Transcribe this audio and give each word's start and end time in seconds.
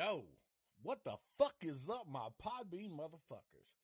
Yo, 0.00 0.24
what 0.82 1.04
the 1.04 1.14
fuck 1.36 1.56
is 1.60 1.90
up, 1.90 2.06
my 2.10 2.28
Podbean 2.42 2.90
motherfuckers? 2.90 3.74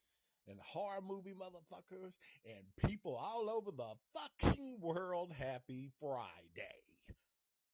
And 0.48 0.58
horror 0.64 1.02
movie 1.06 1.34
motherfuckers 1.34 2.14
and 2.46 2.88
people 2.88 3.16
all 3.16 3.50
over 3.50 3.70
the 3.70 3.92
fucking 4.14 4.78
world. 4.80 5.34
Happy 5.38 5.90
Friday. 6.00 6.80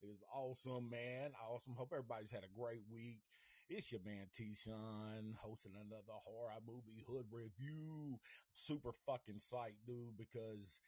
It's 0.03 0.25
awesome, 0.35 0.91
man. 0.91 1.31
Awesome. 1.49 1.75
Hope 1.77 1.91
everybody's 1.93 2.33
had 2.33 2.43
a 2.43 2.61
great 2.61 2.83
week. 2.91 3.21
It's 3.69 3.93
your 3.93 4.01
man 4.05 4.27
T 4.35 4.55
Sean 4.57 5.37
hosting 5.39 5.75
another 5.77 6.19
horror 6.25 6.59
movie 6.67 7.05
hood 7.07 7.27
review. 7.31 8.19
Super 8.55 8.91
fucking 9.07 9.39
psyched, 9.39 9.87
dude, 9.87 10.19
because 10.19 10.81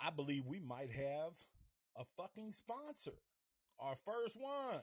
I 0.00 0.10
believe 0.10 0.46
we 0.46 0.60
might 0.60 0.92
have 0.92 1.32
a 1.96 2.04
fucking 2.16 2.52
sponsor. 2.52 3.18
Our 3.80 3.96
first 3.96 4.40
one. 4.40 4.82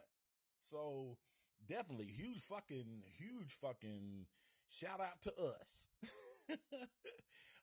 So 0.60 1.18
definitely 1.66 2.08
huge 2.08 2.42
fucking 2.42 3.04
huge 3.18 3.52
fucking 3.62 4.26
shout 4.70 5.00
out 5.02 5.22
to 5.22 5.32
us. 5.60 5.88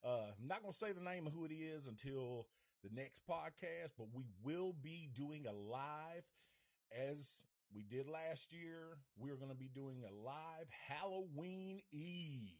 uh, 0.05 0.33
I'm 0.39 0.49
not 0.49 0.63
gonna 0.63 0.73
say 0.73 0.93
the 0.93 1.01
name 1.01 1.27
of 1.27 1.33
who 1.33 1.45
it 1.45 1.53
is 1.53 1.87
until 1.87 2.47
the 2.83 2.91
next 2.93 3.27
podcast, 3.29 3.93
but 3.99 4.09
we 4.13 4.25
will 4.43 4.75
be 4.83 5.09
doing 5.15 5.47
a 5.47 5.53
live 5.53 6.25
as 7.11 7.45
we 7.75 7.83
did 7.83 8.09
last 8.09 8.53
year. 8.53 8.99
We're 9.19 9.37
gonna 9.37 9.55
be 9.55 9.71
doing 9.75 10.05
a 10.05 10.13
live 10.13 10.69
Halloween 10.89 11.81
Eve. 11.93 12.59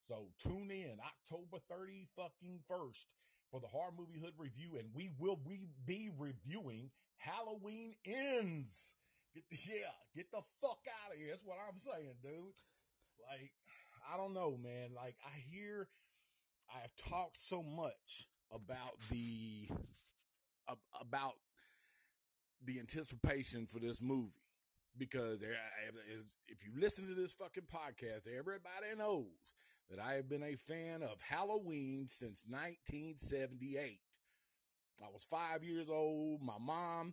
So 0.00 0.28
tune 0.38 0.70
in 0.70 0.98
October 1.04 1.58
30 1.68 2.06
fucking 2.16 2.60
first 2.68 3.08
for 3.50 3.60
the 3.60 3.66
horror 3.66 3.92
movie 3.96 4.18
hood 4.20 4.34
review, 4.38 4.76
and 4.78 4.88
we 4.94 5.10
will 5.18 5.38
we 5.46 5.66
be 5.84 6.10
reviewing 6.18 6.90
Halloween 7.18 7.94
ends. 8.04 8.94
Get 9.36 9.44
the 9.50 9.58
yeah, 9.68 9.92
get 10.14 10.32
the 10.32 10.40
fuck 10.62 10.80
out 11.04 11.12
of 11.12 11.18
here. 11.18 11.28
That's 11.28 11.44
what 11.44 11.58
I'm 11.68 11.76
saying, 11.76 12.14
dude. 12.22 12.56
Like, 13.30 13.52
I 14.10 14.16
don't 14.16 14.32
know, 14.32 14.56
man. 14.56 14.94
Like, 14.96 15.14
I 15.26 15.38
hear 15.52 15.88
I 16.74 16.80
have 16.80 16.96
talked 16.96 17.38
so 17.38 17.62
much 17.62 18.28
about 18.50 18.98
the 19.10 19.68
about 20.98 21.34
the 22.64 22.78
anticipation 22.80 23.66
for 23.66 23.78
this 23.78 24.00
movie 24.00 24.40
because 24.96 25.42
if 26.48 26.64
you 26.64 26.72
listen 26.80 27.06
to 27.06 27.14
this 27.14 27.34
fucking 27.34 27.64
podcast, 27.64 28.26
everybody 28.26 28.96
knows 28.96 29.26
that 29.90 30.00
I 30.00 30.14
have 30.14 30.30
been 30.30 30.44
a 30.44 30.56
fan 30.56 31.02
of 31.02 31.20
Halloween 31.20 32.06
since 32.08 32.42
1978. 32.48 34.00
I 35.04 35.12
was 35.12 35.24
five 35.24 35.62
years 35.62 35.90
old. 35.90 36.40
My 36.42 36.58
mom 36.58 37.12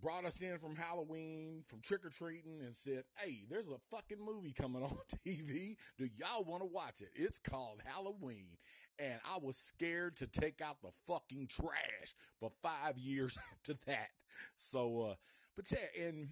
brought 0.00 0.24
us 0.24 0.40
in 0.40 0.58
from 0.58 0.76
Halloween, 0.76 1.62
from 1.66 1.80
trick 1.80 2.04
or 2.04 2.10
treating, 2.10 2.60
and 2.60 2.74
said, 2.74 3.04
Hey, 3.18 3.44
there's 3.48 3.68
a 3.68 3.78
fucking 3.90 4.24
movie 4.24 4.52
coming 4.52 4.82
on 4.84 4.96
TV. 5.26 5.76
Do 5.96 6.08
y'all 6.16 6.44
want 6.44 6.62
to 6.62 6.68
watch 6.68 7.00
it? 7.00 7.10
It's 7.14 7.38
called 7.38 7.80
Halloween. 7.84 8.56
And 8.98 9.20
I 9.24 9.38
was 9.40 9.56
scared 9.56 10.16
to 10.16 10.26
take 10.26 10.60
out 10.60 10.82
the 10.82 10.90
fucking 11.06 11.48
trash 11.48 12.14
for 12.40 12.50
five 12.62 12.96
years 12.98 13.38
after 13.52 13.74
that. 13.86 14.08
So, 14.56 15.10
uh, 15.10 15.14
but 15.56 15.66
yeah, 15.70 16.06
and 16.06 16.28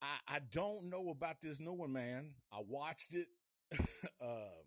I, 0.00 0.36
I 0.36 0.38
don't 0.50 0.90
know 0.90 1.10
about 1.10 1.40
this 1.40 1.60
new 1.60 1.72
one, 1.72 1.92
man. 1.92 2.30
I 2.52 2.60
watched 2.66 3.14
it. 3.14 3.28
um, 4.22 4.62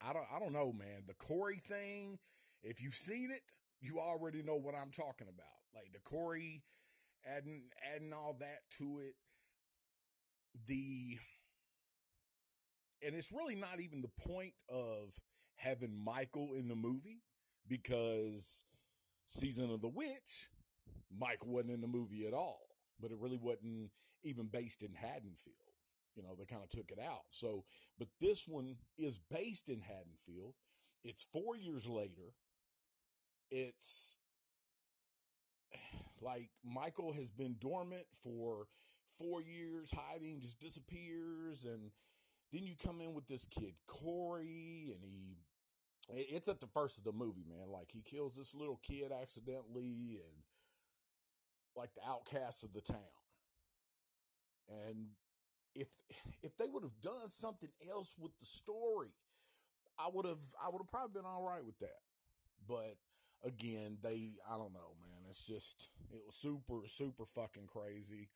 I 0.00 0.12
don't, 0.12 0.26
I 0.34 0.38
don't 0.38 0.52
know, 0.52 0.72
man. 0.72 1.02
The 1.06 1.14
Corey 1.14 1.56
thing, 1.58 2.18
if 2.62 2.82
you've 2.82 2.94
seen 2.94 3.30
it, 3.32 3.42
you 3.80 3.98
already 3.98 4.42
know 4.42 4.56
what 4.56 4.74
I'm 4.74 4.90
talking 4.90 5.28
about 5.28 5.57
like 5.74 5.92
the 5.92 6.00
Corey, 6.00 6.62
adding 7.26 7.62
adding 7.94 8.12
all 8.12 8.36
that 8.40 8.60
to 8.78 9.00
it. 9.00 9.14
The 10.66 11.18
and 13.04 13.14
it's 13.14 13.32
really 13.32 13.54
not 13.54 13.80
even 13.80 14.02
the 14.02 14.28
point 14.28 14.54
of 14.68 15.14
having 15.56 16.02
Michael 16.04 16.54
in 16.54 16.68
the 16.68 16.74
movie 16.74 17.22
because 17.68 18.64
season 19.26 19.70
of 19.70 19.80
the 19.80 19.88
witch, 19.88 20.48
Michael 21.16 21.48
wasn't 21.48 21.72
in 21.72 21.80
the 21.80 21.86
movie 21.86 22.26
at 22.26 22.34
all, 22.34 22.60
but 23.00 23.10
it 23.10 23.18
really 23.20 23.38
wasn't 23.40 23.90
even 24.24 24.46
based 24.46 24.82
in 24.82 24.94
Haddonfield. 24.94 25.56
You 26.16 26.22
know, 26.22 26.34
they 26.36 26.46
kind 26.46 26.62
of 26.62 26.70
took 26.70 26.90
it 26.90 26.98
out. 26.98 27.26
So, 27.28 27.64
but 27.98 28.08
this 28.20 28.44
one 28.48 28.76
is 28.96 29.18
based 29.30 29.68
in 29.68 29.80
Haddonfield. 29.80 30.54
It's 31.04 31.22
four 31.22 31.56
years 31.56 31.86
later. 31.86 32.34
It's 33.50 34.16
like 36.22 36.50
Michael 36.64 37.12
has 37.12 37.30
been 37.30 37.56
dormant 37.60 38.06
for 38.22 38.66
four 39.18 39.42
years, 39.42 39.92
hiding, 39.92 40.40
just 40.40 40.60
disappears, 40.60 41.64
and 41.64 41.90
then 42.52 42.64
you 42.64 42.74
come 42.82 43.00
in 43.00 43.14
with 43.14 43.26
this 43.26 43.46
kid 43.46 43.74
Corey, 43.86 44.92
and 44.94 45.04
he. 45.04 45.38
It's 46.10 46.48
at 46.48 46.60
the 46.60 46.66
first 46.68 46.96
of 46.96 47.04
the 47.04 47.12
movie, 47.12 47.44
man. 47.46 47.68
Like 47.70 47.90
he 47.92 48.00
kills 48.00 48.34
this 48.34 48.54
little 48.54 48.80
kid 48.82 49.12
accidentally, 49.12 50.20
and 50.24 50.42
like 51.76 51.90
the 51.94 52.08
outcast 52.08 52.64
of 52.64 52.72
the 52.72 52.80
town. 52.80 52.98
And 54.68 55.08
if 55.74 55.88
if 56.42 56.56
they 56.56 56.68
would 56.68 56.82
have 56.82 57.00
done 57.02 57.28
something 57.28 57.70
else 57.90 58.14
with 58.18 58.32
the 58.40 58.46
story, 58.46 59.12
I 59.98 60.08
would 60.12 60.26
have 60.26 60.44
I 60.62 60.68
would 60.68 60.80
have 60.80 60.90
probably 60.90 61.20
been 61.20 61.28
all 61.28 61.42
right 61.42 61.64
with 61.64 61.78
that. 61.80 62.00
But 62.66 62.96
again, 63.44 63.98
they 64.02 64.36
I 64.48 64.56
don't 64.56 64.72
know, 64.72 64.96
man. 65.00 65.17
It's 65.30 65.46
just 65.46 65.90
it 66.12 66.20
was 66.24 66.34
super 66.34 66.80
super 66.86 67.24
fucking 67.24 67.66
crazy, 67.66 68.28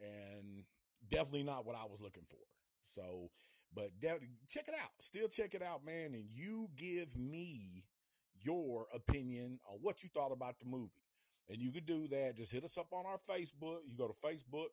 and 0.00 0.64
definitely 1.10 1.44
not 1.44 1.66
what 1.66 1.76
I 1.76 1.84
was 1.90 2.00
looking 2.00 2.24
for. 2.26 2.38
So, 2.84 3.30
but 3.74 3.98
de- 4.00 4.20
check 4.48 4.68
it 4.68 4.74
out. 4.74 4.90
Still 5.00 5.28
check 5.28 5.54
it 5.54 5.62
out, 5.62 5.84
man, 5.84 6.14
and 6.14 6.24
you 6.32 6.70
give 6.76 7.16
me 7.16 7.84
your 8.40 8.86
opinion 8.94 9.60
on 9.70 9.78
what 9.82 10.02
you 10.02 10.08
thought 10.08 10.32
about 10.32 10.58
the 10.60 10.66
movie. 10.66 11.04
And 11.50 11.58
you 11.60 11.72
can 11.72 11.84
do 11.84 12.08
that. 12.08 12.36
Just 12.36 12.52
hit 12.52 12.64
us 12.64 12.76
up 12.76 12.92
on 12.92 13.04
our 13.06 13.18
Facebook. 13.18 13.78
You 13.86 13.96
go 13.96 14.06
to 14.06 14.14
Facebook 14.14 14.68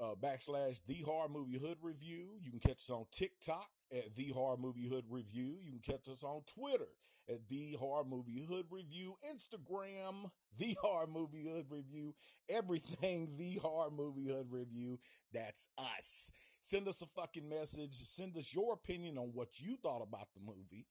uh, 0.00 0.14
backslash 0.20 0.80
the 0.86 1.02
horror 1.02 1.28
movie 1.28 1.58
hood 1.58 1.78
review. 1.82 2.28
You 2.40 2.50
can 2.50 2.60
catch 2.60 2.78
us 2.78 2.90
on 2.90 3.06
TikTok 3.10 3.68
at 3.92 4.14
the 4.14 4.28
horror 4.28 4.56
movie 4.56 4.88
hood 4.88 5.04
review. 5.08 5.58
You 5.62 5.72
can 5.72 5.94
catch 5.94 6.08
us 6.08 6.24
on 6.24 6.42
Twitter 6.46 6.88
at 7.28 7.48
the 7.48 7.76
horror 7.78 8.04
movie 8.04 8.44
hood 8.48 8.66
review, 8.70 9.16
Instagram, 9.28 10.30
the 10.58 10.76
horror 10.80 11.06
movie 11.06 11.48
hood 11.48 11.66
review, 11.70 12.14
everything 12.48 13.34
the 13.38 13.58
horror 13.62 13.90
movie 13.90 14.28
hood 14.28 14.46
review. 14.50 14.98
That's 15.32 15.68
us. 15.78 16.30
Send 16.60 16.88
us 16.88 17.02
a 17.02 17.06
fucking 17.06 17.48
message. 17.48 17.94
Send 17.94 18.36
us 18.36 18.54
your 18.54 18.72
opinion 18.72 19.18
on 19.18 19.30
what 19.32 19.60
you 19.60 19.76
thought 19.76 20.02
about 20.02 20.28
the 20.34 20.40
movie 20.40 20.86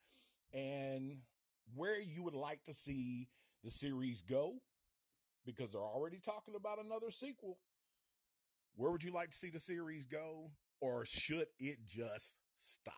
and 0.54 1.20
where 1.74 2.02
you 2.02 2.24
would 2.24 2.36
like 2.36 2.64
to 2.64 2.74
see 2.74 3.28
the 3.64 3.70
series 3.70 4.22
go 4.22 4.54
because 5.46 5.72
they're 5.72 5.81
already 5.81 6.20
talking 6.20 6.56
about 6.56 6.84
another 6.84 7.12
sequel. 7.12 7.58
Where 8.75 8.92
would 8.92 9.04
you 9.04 9.12
like 9.12 9.31
to 9.31 9.38
see 9.38 9.50
the 9.50 9.60
series 9.60 10.06
go? 10.06 10.52
Or 10.81 11.06
should 11.06 11.48
it 11.60 11.80
just 11.88 12.38
stop? 12.57 12.94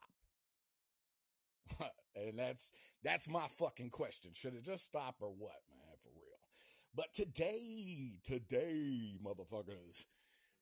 and 2.15 2.37
that's 2.37 2.71
that's 3.03 3.29
my 3.29 3.45
fucking 3.57 3.89
question. 3.89 4.31
Should 4.33 4.55
it 4.55 4.63
just 4.63 4.85
stop 4.85 5.15
or 5.21 5.29
what, 5.29 5.61
man? 5.69 5.95
For 5.99 6.09
real. 6.09 6.37
But 6.95 7.13
today, 7.13 8.19
today, 8.23 9.17
motherfuckers, 9.23 10.05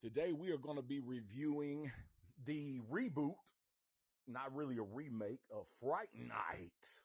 today 0.02 0.34
we 0.34 0.52
are 0.52 0.58
going 0.58 0.78
to 0.78 0.84
be 0.84 1.00
reviewing 1.00 1.92
the 2.44 2.80
reboot, 2.92 3.36
not 4.28 4.54
really 4.54 4.78
a 4.78 4.84
remake 4.84 5.44
of 5.56 5.68
Fright 5.68 6.10
Night. 6.14 7.02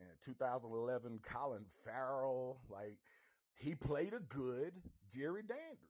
And 0.00 0.08
2011, 0.22 1.20
Colin 1.22 1.66
Farrell, 1.84 2.60
like 2.70 2.98
he 3.54 3.74
played 3.74 4.14
a 4.14 4.20
good 4.20 4.72
Jerry 5.08 5.42
Dandridge. 5.42 5.89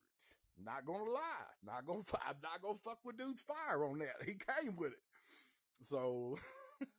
Not 0.63 0.85
gonna 0.85 1.09
lie, 1.09 1.51
not 1.63 1.85
gonna. 1.85 2.01
I'm 2.27 2.35
not 2.43 2.61
gonna 2.61 2.75
fuck 2.75 2.99
with 3.03 3.17
dude's 3.17 3.41
fire 3.41 3.85
on 3.85 3.99
that. 3.99 4.15
He 4.25 4.33
came 4.33 4.75
with 4.75 4.91
it, 4.91 5.03
so 5.81 6.37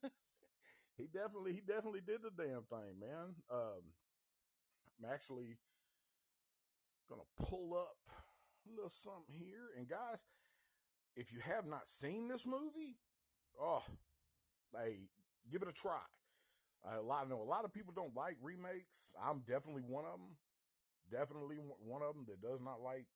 he 0.99 1.07
definitely, 1.07 1.55
he 1.55 1.61
definitely 1.61 2.01
did 2.07 2.23
the 2.23 2.31
damn 2.37 2.63
thing, 2.63 2.99
man. 3.01 3.35
Um, 3.51 3.83
I'm 4.99 5.11
actually 5.13 5.59
gonna 7.09 7.23
pull 7.39 7.75
up 7.75 7.97
a 8.67 8.71
little 8.75 8.91
something 8.91 9.35
here, 9.35 9.71
and 9.79 9.89
guys, 9.89 10.25
if 11.17 11.33
you 11.33 11.41
have 11.41 11.67
not 11.67 11.89
seen 11.89 12.29
this 12.29 12.47
movie, 12.47 12.97
oh, 13.61 13.83
hey, 14.75 15.09
give 15.51 15.63
it 15.63 15.69
a 15.69 15.73
try. 15.73 16.01
I 16.85 17.25
know 17.29 17.41
a 17.41 17.45
lot 17.45 17.65
of 17.65 17.73
people 17.73 17.93
don't 17.95 18.17
like 18.17 18.37
remakes. 18.43 19.15
I'm 19.23 19.41
definitely 19.47 19.83
one 19.87 20.05
of 20.05 20.19
them. 20.19 20.37
Definitely 21.11 21.57
one 21.79 22.03
of 22.03 22.15
them 22.15 22.25
that 22.29 22.41
does 22.43 22.61
not 22.61 22.81
like 22.81 23.07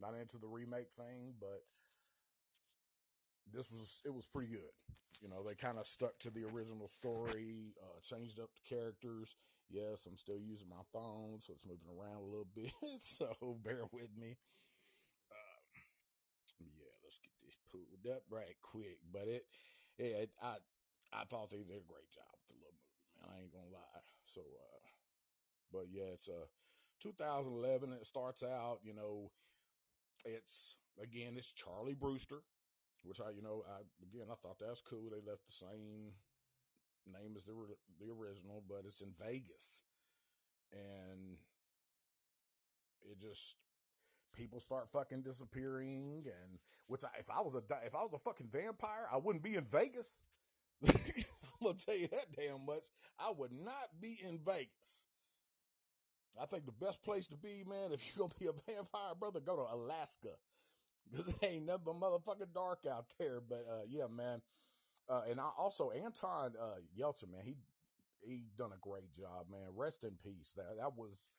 not 0.00 0.14
into 0.18 0.38
the 0.38 0.48
remake 0.48 0.90
thing, 0.96 1.34
but 1.38 1.60
this 3.52 3.70
was 3.70 4.00
it 4.04 4.14
was 4.14 4.26
pretty 4.26 4.52
good. 4.52 4.74
You 5.20 5.28
know, 5.28 5.44
they 5.44 5.54
kind 5.54 5.76
of 5.78 5.86
stuck 5.86 6.18
to 6.20 6.30
the 6.30 6.48
original 6.48 6.88
story, 6.88 7.76
uh, 7.82 8.00
changed 8.00 8.40
up 8.40 8.48
the 8.56 8.74
characters. 8.74 9.36
Yes, 9.68 10.06
I'm 10.06 10.16
still 10.16 10.40
using 10.40 10.68
my 10.68 10.82
phone, 10.92 11.38
so 11.40 11.52
it's 11.52 11.66
moving 11.66 11.92
around 11.92 12.24
a 12.24 12.30
little 12.30 12.48
bit. 12.54 12.72
So 12.98 13.28
bear 13.62 13.84
with 13.92 14.10
me. 14.16 14.36
Um, 15.28 15.62
yeah, 16.58 16.94
let's 17.04 17.20
get 17.20 17.36
this 17.44 17.58
pulled 17.70 18.08
up 18.08 18.24
right 18.30 18.56
quick. 18.62 18.98
But 19.12 19.28
it, 19.28 19.44
yeah, 19.98 20.24
it, 20.24 20.30
I 20.42 20.56
I 21.12 21.24
thought 21.28 21.50
they 21.50 21.62
did 21.62 21.84
a 21.84 21.90
great 21.90 22.08
job 22.10 22.32
with 22.32 22.48
the 22.48 22.58
little 22.64 22.80
movie, 22.80 23.12
man. 23.20 23.28
I 23.28 23.42
ain't 23.44 23.52
gonna 23.52 23.76
lie. 23.76 24.04
So, 24.24 24.40
uh, 24.40 24.80
but 25.72 25.86
yeah, 25.92 26.16
it's 26.16 26.28
a 26.28 26.48
uh, 26.48 26.50
2011. 27.02 27.92
It 27.92 28.06
starts 28.06 28.42
out, 28.42 28.80
you 28.82 28.94
know, 28.94 29.30
it's 30.24 30.76
again, 31.02 31.34
it's 31.36 31.52
Charlie 31.52 31.94
Brewster, 31.94 32.42
which 33.04 33.20
I, 33.20 33.30
you 33.30 33.42
know, 33.42 33.64
I 33.68 33.82
again 34.02 34.28
I 34.30 34.34
thought 34.42 34.58
that's 34.58 34.80
cool. 34.80 35.10
They 35.10 35.20
left 35.24 35.46
the 35.46 35.52
same 35.52 36.12
name 37.06 37.34
as 37.36 37.44
the 37.44 37.54
the 38.00 38.12
original, 38.12 38.62
but 38.68 38.82
it's 38.86 39.00
in 39.00 39.12
Vegas, 39.18 39.82
and 40.72 41.38
it 43.02 43.20
just 43.20 43.56
people 44.34 44.60
start 44.60 44.88
fucking 44.88 45.22
disappearing 45.22 46.24
and 46.24 46.58
which 46.86 47.04
I, 47.04 47.08
if 47.18 47.30
I 47.30 47.40
was 47.40 47.54
a 47.54 47.62
if 47.84 47.94
I 47.94 48.02
was 48.02 48.14
a 48.14 48.18
fucking 48.18 48.48
vampire, 48.50 49.06
I 49.12 49.16
wouldn't 49.16 49.44
be 49.44 49.54
in 49.54 49.64
Vegas. 49.64 50.22
I'm 50.86 50.94
gonna 51.62 51.78
tell 51.78 51.96
you 51.96 52.08
that 52.08 52.26
damn 52.36 52.64
much. 52.64 52.84
I 53.18 53.32
would 53.36 53.52
not 53.52 54.00
be 54.00 54.18
in 54.22 54.38
Vegas. 54.38 55.06
I 56.40 56.46
think 56.46 56.66
the 56.66 56.84
best 56.84 57.02
place 57.02 57.26
to 57.28 57.36
be, 57.36 57.64
man, 57.66 57.92
if 57.92 58.06
you're 58.16 58.26
gonna 58.26 58.38
be 58.38 58.46
a 58.46 58.72
vampire, 58.72 59.14
brother, 59.18 59.40
go 59.40 59.56
to 59.56 59.74
Alaska. 59.74 60.28
Cause 61.14 61.26
it 61.26 61.44
ain't 61.44 61.66
nothing 61.66 61.84
but 61.86 61.94
motherfucking 61.96 62.54
dark 62.54 62.86
out 62.90 63.06
there. 63.18 63.40
But 63.40 63.66
uh, 63.68 63.82
yeah, 63.88 64.06
man. 64.06 64.42
Uh, 65.08 65.22
and 65.28 65.40
I 65.40 65.50
also 65.58 65.90
Anton 65.90 66.52
uh, 66.60 66.78
Yelchin, 66.96 67.32
man, 67.32 67.42
he 67.44 67.56
he 68.22 68.44
done 68.56 68.70
a 68.72 68.78
great 68.80 69.12
job, 69.12 69.46
man. 69.50 69.74
Rest 69.74 70.04
in 70.04 70.12
peace. 70.22 70.54
That 70.56 70.76
that 70.78 70.96
was 70.96 71.30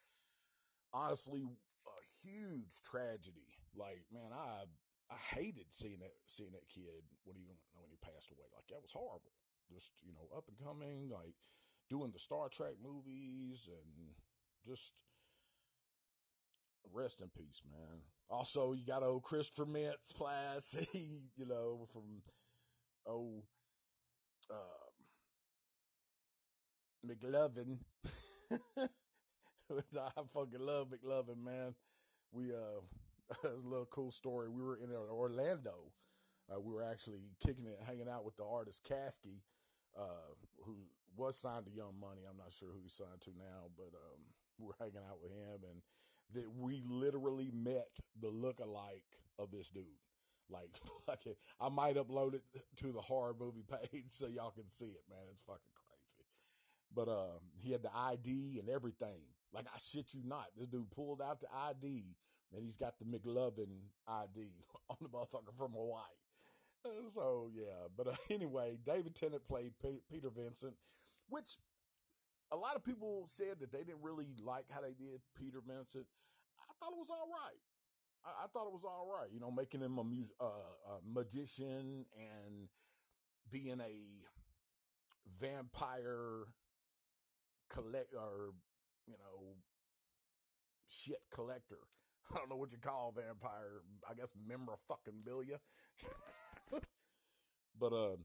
honestly 0.94 1.44
a 1.88 2.28
huge 2.28 2.82
tragedy. 2.84 3.48
Like, 3.76 4.04
man, 4.12 4.32
I 4.34 4.66
I 5.10 5.18
hated 5.36 5.68
seeing 5.70 6.00
that 6.00 6.12
seeing 6.28 6.52
that 6.52 6.68
kid 6.68 7.04
when 7.24 7.36
he 7.36 7.48
when 7.80 7.90
he 7.90 7.98
passed 8.02 8.32
away. 8.32 8.48
Like 8.56 8.68
that 8.68 8.82
was 8.82 8.92
horrible. 8.92 9.32
Just 9.72 9.94
you 10.04 10.12
know, 10.14 10.28
up 10.36 10.46
and 10.48 10.58
coming, 10.60 11.10
like 11.10 11.36
doing 11.90 12.12
the 12.12 12.20
Star 12.20 12.50
Trek 12.50 12.76
movies 12.84 13.70
and 13.72 14.16
just 14.68 14.94
rest 16.94 17.22
in 17.22 17.30
peace, 17.30 17.62
man. 17.70 18.02
Also, 18.30 18.74
you 18.74 18.86
got 18.86 19.04
old 19.04 19.24
Christopher 19.24 19.66
Mintz-Plasse, 19.66 20.88
you 20.94 21.46
know, 21.46 21.86
from 21.92 22.22
oh 23.08 23.44
um, 24.50 24.92
McLovin. 27.06 27.80
I 29.72 30.22
fucking 30.34 30.60
love 30.60 30.88
McLovin, 30.90 31.44
man. 31.44 31.76
We 32.32 32.54
uh, 32.54 32.82
a 33.48 33.68
little 33.68 33.88
cool 33.90 34.12
story. 34.12 34.50
We 34.50 34.62
were 34.62 34.78
in 34.78 34.92
Orlando. 34.92 35.92
Uh, 36.52 36.60
we 36.60 36.74
were 36.74 36.84
actually 36.84 37.32
kicking 37.46 37.66
it, 37.66 37.80
hanging 37.86 38.10
out 38.10 38.26
with 38.26 38.36
the 38.36 38.44
artist 38.44 38.86
Caskey, 38.90 39.40
uh, 39.98 40.36
who 40.66 40.76
was 41.16 41.38
signed 41.38 41.66
to 41.66 41.72
Young 41.72 41.96
Money. 42.00 42.22
I'm 42.30 42.38
not 42.38 42.52
sure 42.52 42.70
who 42.74 42.82
he's 42.82 42.94
signed 42.94 43.22
to 43.22 43.32
now, 43.32 43.70
but 43.78 43.96
um, 43.96 44.31
were 44.66 44.76
hanging 44.80 45.06
out 45.10 45.20
with 45.22 45.32
him, 45.32 45.62
and 45.70 45.82
that 46.34 46.50
we 46.58 46.84
literally 46.88 47.52
met 47.54 47.90
the 48.20 48.30
look-alike 48.30 49.04
of 49.40 49.52
this 49.52 49.70
dude. 49.70 49.86
Like, 50.50 50.70
fucking, 51.06 51.36
I 51.60 51.70
might 51.70 51.96
upload 51.96 52.36
it 52.36 52.44
to 52.78 52.92
the 52.92 53.02
horror 53.02 53.36
movie 53.38 53.64
page 53.92 54.10
so 54.10 54.28
y'all 54.28 54.52
can 54.52 54.68
see 54.68 54.86
it, 54.86 55.04
man. 55.10 55.26
It's 55.32 55.42
fucking 55.42 55.60
crazy. 55.76 56.26
But 56.94 57.08
um, 57.10 57.40
he 57.62 57.72
had 57.72 57.84
the 57.84 57.96
ID 57.96 58.60
and 58.60 58.70
everything. 58.70 59.24
Like, 59.54 59.66
I 59.74 59.78
shit 59.80 60.14
you 60.14 60.22
not. 60.26 60.48
This 60.58 60.68
dude 60.68 60.92
pulled 60.92 61.22
out 61.22 61.40
the 61.40 61.48
ID 61.54 62.16
and 62.54 62.64
he's 62.64 62.78
got 62.78 63.00
the 63.00 63.06
McLovin 63.06 63.70
ID 64.08 64.52
on 64.90 64.98
the 65.02 65.10
motherfucker 65.10 65.56
from 65.58 65.72
Hawaii. 65.72 66.04
So 67.14 67.48
yeah, 67.54 67.88
but 67.96 68.08
uh, 68.08 68.14
anyway, 68.32 68.78
David 68.84 69.16
Tennant 69.16 69.48
played 69.48 69.74
P- 69.82 70.02
Peter 70.12 70.30
Vincent, 70.36 70.74
which 71.30 71.58
a 72.52 72.58
lot 72.58 72.76
of 72.76 72.84
people 72.84 73.26
said 73.28 73.60
that 73.60 73.72
they 73.72 73.84
didn't 73.84 74.02
really 74.02 74.28
like 74.44 74.66
how 74.72 74.82
they 74.82 74.94
did 74.94 75.22
Peter 75.38 75.60
Vincent. 75.66 76.06
I 76.60 76.74
thought 76.80 76.94
it 76.94 77.00
was 77.00 77.10
all 77.10 77.30
right. 77.32 77.62
I, 78.26 78.44
I 78.44 78.48
thought 78.48 78.68
it 78.68 78.74
was 78.74 78.84
all 78.84 79.08
right. 79.12 79.30
You 79.34 79.40
know, 79.40 79.52
making 79.52 79.82
him 79.82 79.98
a, 79.98 80.04
mus- 80.04 80.32
uh, 80.40 80.46
a 80.46 81.00
magician 81.06 82.06
and 82.16 82.68
being 83.52 83.80
a 83.80 84.26
vampire 85.40 86.46
collect 87.70 88.14
or 88.14 88.52
you 89.08 89.14
know 89.14 89.56
shit 90.88 91.22
collector. 91.34 91.80
I 92.34 92.38
don't 92.38 92.50
know 92.50 92.58
what 92.58 92.72
you 92.72 92.78
call 92.78 93.14
vampire. 93.16 93.82
I 94.10 94.14
guess 94.14 94.28
member 94.48 94.74
of 94.74 94.80
fucking 94.88 95.24
memorabilia. 95.26 95.60
but 97.80 97.94
uh, 97.94 98.16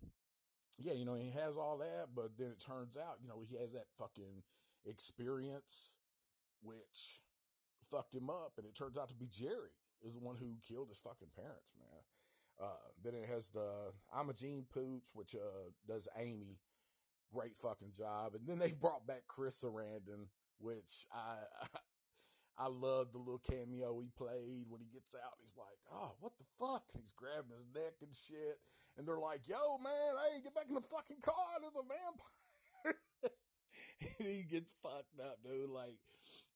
yeah, 0.78 0.92
you 0.92 1.04
know, 1.04 1.14
he 1.14 1.30
has 1.30 1.56
all 1.56 1.78
that, 1.78 2.08
but 2.14 2.36
then 2.38 2.48
it 2.48 2.60
turns 2.60 2.96
out, 2.96 3.16
you 3.22 3.28
know, 3.28 3.40
he 3.48 3.56
has 3.56 3.72
that 3.72 3.86
fucking 3.96 4.42
experience 4.84 5.96
which 6.62 7.20
fucked 7.90 8.14
him 8.14 8.28
up, 8.30 8.54
and 8.58 8.66
it 8.66 8.74
turns 8.74 8.98
out 8.98 9.08
to 9.08 9.14
be 9.14 9.28
Jerry 9.28 9.70
is 10.02 10.14
the 10.14 10.24
one 10.24 10.36
who 10.36 10.56
killed 10.66 10.88
his 10.88 10.98
fucking 10.98 11.30
parents, 11.36 11.72
man. 11.78 12.02
Uh, 12.60 12.88
then 13.02 13.14
it 13.14 13.28
has 13.28 13.48
the 13.48 13.92
Imogen 14.18 14.64
Poots, 14.72 15.10
which 15.14 15.34
uh 15.34 15.70
does 15.86 16.08
Amy, 16.18 16.58
great 17.32 17.56
fucking 17.56 17.92
job, 17.92 18.34
and 18.34 18.46
then 18.46 18.58
they 18.58 18.72
brought 18.80 19.06
back 19.06 19.22
Chris 19.26 19.62
Sarandon, 19.62 20.28
which 20.58 21.06
I 21.12 21.36
I 22.58 22.68
love 22.68 23.12
the 23.12 23.18
little 23.18 23.42
cameo 23.44 24.00
he 24.00 24.08
played 24.16 24.64
when 24.68 24.80
he 24.80 24.88
gets 24.88 25.14
out. 25.14 25.36
He's 25.40 25.56
like, 25.56 25.76
oh, 25.92 26.16
what 26.20 26.32
the 26.38 26.48
fuck? 26.58 26.88
And 26.94 27.02
he's 27.02 27.12
grabbing 27.12 27.52
his 27.52 27.68
neck 27.74 28.00
and 28.00 28.16
shit. 28.16 28.58
And 28.96 29.06
they're 29.06 29.20
like, 29.20 29.44
yo, 29.46 29.76
man, 29.76 30.12
hey, 30.32 30.40
get 30.40 30.54
back 30.54 30.68
in 30.68 30.74
the 30.74 30.80
fucking 30.80 31.20
car. 31.20 31.60
There's 31.60 31.76
a 31.76 31.84
vampire. 31.84 32.96
and 34.18 34.28
he 34.28 34.44
gets 34.48 34.72
fucked 34.82 35.20
up, 35.20 35.36
dude. 35.44 35.68
Like, 35.68 36.00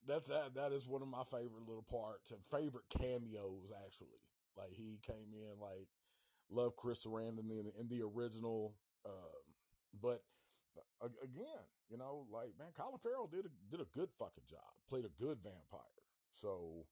that's 0.06 0.28
that. 0.28 0.54
That 0.54 0.72
is 0.72 0.88
one 0.88 1.02
of 1.02 1.08
my 1.08 1.24
favorite 1.24 1.68
little 1.68 1.84
parts 1.84 2.30
and 2.30 2.40
favorite 2.42 2.88
cameos, 2.88 3.70
actually. 3.84 4.24
Like, 4.56 4.72
he 4.72 4.98
came 5.04 5.36
in, 5.36 5.60
like, 5.60 5.88
love 6.48 6.76
Chris 6.76 7.04
Sarandon 7.04 7.50
in, 7.50 7.70
in 7.78 7.88
the 7.88 8.02
original. 8.02 8.74
Um, 9.04 9.44
but 10.00 10.22
again, 11.22 11.64
you 11.88 11.96
know, 11.96 12.26
like 12.32 12.58
man, 12.58 12.72
Colin 12.76 12.98
Farrell 12.98 13.26
did 13.26 13.46
a, 13.46 13.52
did 13.70 13.80
a 13.80 13.88
good 13.96 14.10
fucking 14.18 14.44
job, 14.48 14.70
played 14.88 15.04
a 15.04 15.22
good 15.22 15.38
vampire. 15.42 16.02
So, 16.30 16.86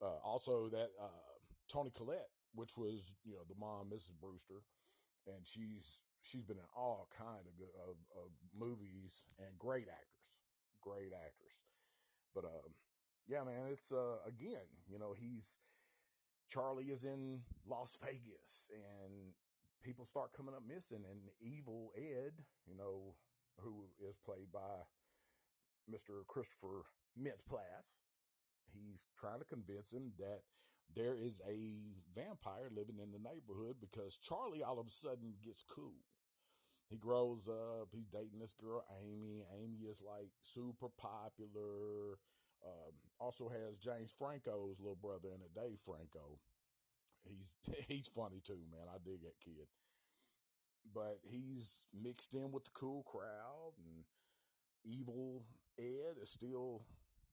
uh, 0.00 0.18
also 0.24 0.68
that 0.68 0.90
uh, 1.00 1.34
Toni 1.70 1.90
Collette, 1.90 2.30
which 2.54 2.76
was 2.76 3.14
you 3.24 3.34
know 3.34 3.44
the 3.48 3.58
mom, 3.58 3.90
Mrs. 3.92 4.18
Brewster, 4.20 4.62
and 5.26 5.46
she's 5.46 5.98
she's 6.22 6.44
been 6.44 6.58
in 6.58 6.70
all 6.76 7.08
kind 7.16 7.46
of 7.46 7.56
good, 7.56 7.72
of, 7.82 7.96
of 8.16 8.30
movies 8.54 9.24
and 9.38 9.58
great 9.58 9.88
actors, 9.88 10.36
great 10.80 11.12
actors. 11.12 11.64
But 12.34 12.44
um, 12.44 12.74
yeah, 13.26 13.44
man, 13.44 13.66
it's 13.70 13.92
uh 13.92 14.18
again, 14.26 14.66
you 14.88 14.98
know, 14.98 15.14
he's 15.18 15.58
Charlie 16.48 16.84
is 16.84 17.04
in 17.04 17.40
Las 17.66 17.98
Vegas 18.02 18.70
and 18.72 19.34
people 19.82 20.04
start 20.04 20.32
coming 20.36 20.54
up 20.54 20.62
missing 20.66 21.04
and 21.08 21.20
evil 21.40 21.92
Ed, 21.96 22.32
you 22.66 22.76
know, 22.76 23.14
who 23.60 23.86
is 24.08 24.18
played 24.24 24.52
by 24.52 24.86
Mr. 25.90 26.26
Christopher 26.26 26.84
Mintz-Plasse. 27.18 28.00
He's 28.72 29.06
trying 29.16 29.38
to 29.38 29.44
convince 29.44 29.92
him 29.92 30.12
that 30.18 30.40
there 30.94 31.14
is 31.14 31.40
a 31.48 31.96
vampire 32.14 32.68
living 32.70 32.98
in 33.02 33.12
the 33.12 33.18
neighborhood 33.18 33.76
because 33.80 34.18
Charlie 34.18 34.62
all 34.62 34.78
of 34.78 34.86
a 34.86 34.90
sudden 34.90 35.34
gets 35.44 35.62
cool. 35.62 36.04
He 36.88 36.96
grows 36.96 37.48
up, 37.48 37.88
he's 37.92 38.08
dating 38.08 38.40
this 38.40 38.54
girl, 38.54 38.82
Amy. 39.02 39.44
Amy 39.62 39.84
is 39.88 40.02
like 40.02 40.30
super 40.42 40.88
popular. 40.88 42.18
Um, 42.64 42.92
also 43.20 43.48
has 43.48 43.76
James 43.76 44.12
Franco's 44.16 44.80
little 44.80 44.96
brother 44.96 45.28
in 45.34 45.42
it, 45.42 45.54
Dave 45.54 45.78
Franco. 45.78 46.40
He's 47.28 47.52
he's 47.88 48.08
funny 48.08 48.40
too, 48.44 48.66
man. 48.70 48.88
I 48.92 48.98
dig 49.04 49.22
that 49.22 49.38
kid 49.44 49.68
but 50.94 51.18
he's 51.22 51.84
mixed 51.92 52.34
in 52.34 52.50
with 52.50 52.64
the 52.64 52.70
cool 52.72 53.02
crowd 53.02 53.74
and 53.76 54.04
evil 54.84 55.44
Ed 55.78 56.18
is 56.20 56.30
still 56.30 56.82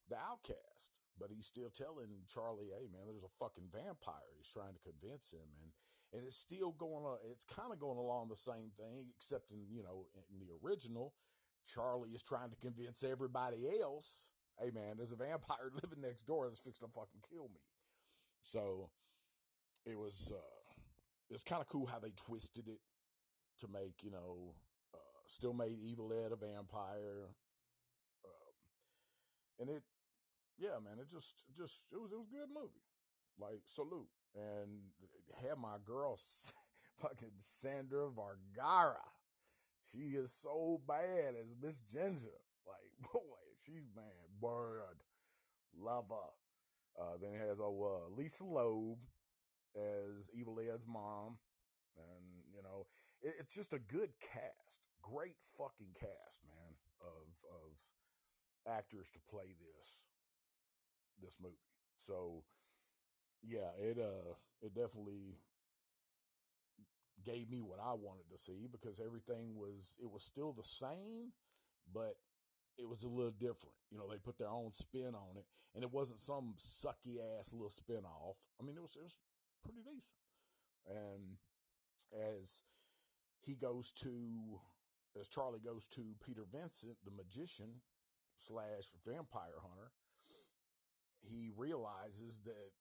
the 0.10 0.18
outcast, 0.18 1.02
but 1.18 1.32
he's 1.32 1.48
still 1.48 1.70
telling 1.70 2.26
Charlie, 2.28 2.70
"Hey, 2.70 2.88
man, 2.88 3.08
there's 3.08 3.24
a 3.24 3.40
fucking 3.40 3.70
vampire." 3.72 4.38
He's 4.38 4.52
trying 4.52 4.74
to 4.74 4.80
convince 4.80 5.32
him, 5.34 5.50
and 5.62 5.72
and 6.14 6.28
it's 6.28 6.38
still 6.38 6.72
going. 6.72 7.06
on. 7.06 7.18
It's 7.32 7.44
kind 7.44 7.74
of 7.74 7.80
going 7.80 7.98
along 7.98 8.30
the 8.30 8.38
same 8.38 8.72
thing, 8.78 9.08
except 9.16 9.52
in 9.52 9.66
you 9.72 9.82
know 9.84 10.06
in 10.32 10.40
the 10.40 10.54
original, 10.64 11.14
Charlie 11.66 12.12
is 12.12 12.22
trying 12.22 12.52
to 12.52 12.56
convince 12.56 13.04
everybody 13.04 13.68
else, 13.82 14.30
"Hey, 14.60 14.70
man, 14.70 14.98
there's 14.98 15.12
a 15.12 15.16
vampire 15.16 15.72
living 15.82 16.02
next 16.02 16.24
door 16.24 16.46
that's 16.46 16.60
fixing 16.60 16.88
to 16.88 16.94
fucking 16.94 17.22
kill 17.28 17.50
me." 17.50 17.62
So 18.44 18.92
it 19.86 19.98
was. 19.98 20.32
uh 20.34 20.56
it's 21.30 21.44
kind 21.44 21.62
of 21.62 21.68
cool 21.68 21.86
how 21.86 22.00
they 22.00 22.12
twisted 22.16 22.68
it 22.68 22.80
to 23.60 23.68
make, 23.68 24.04
you 24.04 24.12
know, 24.12 24.54
uh, 24.94 24.98
still 25.28 25.54
made 25.54 25.80
Evil 25.82 26.12
Ed 26.14 26.32
a 26.32 26.36
vampire. 26.36 27.30
Um, 28.24 28.54
and 29.60 29.70
it, 29.70 29.84
yeah, 30.58 30.78
man, 30.84 31.00
it 31.00 31.10
just, 31.10 31.46
just, 31.56 31.84
it 31.92 32.00
was, 32.00 32.12
it 32.12 32.16
was 32.16 32.28
a 32.28 32.36
good 32.36 32.50
movie. 32.54 32.86
Like, 33.40 33.62
salute. 33.66 34.10
And 34.36 34.82
had 35.42 35.58
my 35.58 35.78
girl, 35.86 36.18
fucking 37.02 37.40
Sandra 37.40 38.10
Vergara. 38.10 39.02
She 39.84 40.16
is 40.16 40.32
so 40.32 40.82
bad 40.88 41.36
as 41.40 41.56
Miss 41.62 41.80
Ginger. 41.82 42.40
Like, 42.68 43.12
boy, 43.14 43.20
she's 43.66 43.88
bad. 43.96 44.04
Bird. 44.42 45.02
Love 45.78 46.06
her. 46.10 47.02
Uh, 47.02 47.18
then 47.22 47.34
it 47.34 47.40
has 47.40 47.60
oh, 47.60 48.06
uh, 48.08 48.16
Lisa 48.16 48.46
Loeb 48.46 48.98
as 49.76 50.30
Evil 50.34 50.60
Ed's 50.60 50.88
mom. 50.88 51.38
And, 51.98 52.44
you 52.54 52.64
know, 52.64 52.88
it, 53.22 53.36
it's 53.40 53.56
just 53.56 53.74
a 53.74 53.80
good 53.80 54.10
cast. 54.22 54.88
Great 55.02 55.38
fucking 55.58 55.94
cast, 55.94 56.42
man, 56.48 56.74
of, 57.02 57.28
of 57.52 57.78
actors 58.68 59.10
to 59.14 59.20
play 59.30 59.56
this, 59.60 60.06
this 61.22 61.38
movie. 61.42 61.56
So, 61.98 62.44
yeah, 63.44 63.70
it, 63.80 63.98
uh, 64.00 64.34
it 64.62 64.74
definitely 64.74 65.38
gave 67.26 67.50
me 67.50 67.60
what 67.60 67.80
I 67.82 67.94
wanted 67.94 68.30
to 68.32 68.38
see 68.38 68.70
because 68.72 69.02
everything 69.04 69.58
was 69.58 69.98
it 70.02 70.10
was 70.12 70.24
still 70.24 70.54
the 70.54 70.64
same, 70.64 71.34
but 71.92 72.16
it 72.78 72.88
was 72.88 73.04
a 73.04 73.08
little 73.08 73.34
different. 73.34 73.76
You 73.90 73.98
know, 73.98 74.08
they 74.10 74.18
put 74.18 74.38
their 74.38 74.50
own 74.50 74.72
spin 74.72 75.16
on 75.16 75.38
it, 75.38 75.46
and 75.74 75.84
it 75.84 75.92
wasn't 75.92 76.20
some 76.20 76.54
sucky 76.58 77.18
ass 77.18 77.52
little 77.54 77.70
spin 77.70 78.06
off. 78.06 78.38
I 78.60 78.64
mean, 78.64 78.76
it 78.78 78.82
was 78.82 78.96
it 78.96 79.04
was 79.04 79.18
pretty 79.66 79.82
decent. 79.82 80.22
And 80.86 81.42
as 82.14 82.62
he 83.42 83.56
goes 83.56 83.92
to, 84.04 84.62
as 85.20 85.28
Charlie 85.28 85.60
goes 85.60 85.88
to 85.90 86.16
Peter 86.24 86.46
Vincent, 86.50 86.98
the 87.04 87.12
magician 87.12 87.82
slash 88.36 88.94
vampire 89.06 89.60
hunter, 89.62 89.92
he 91.22 91.50
realizes 91.58 92.42
that 92.46 92.72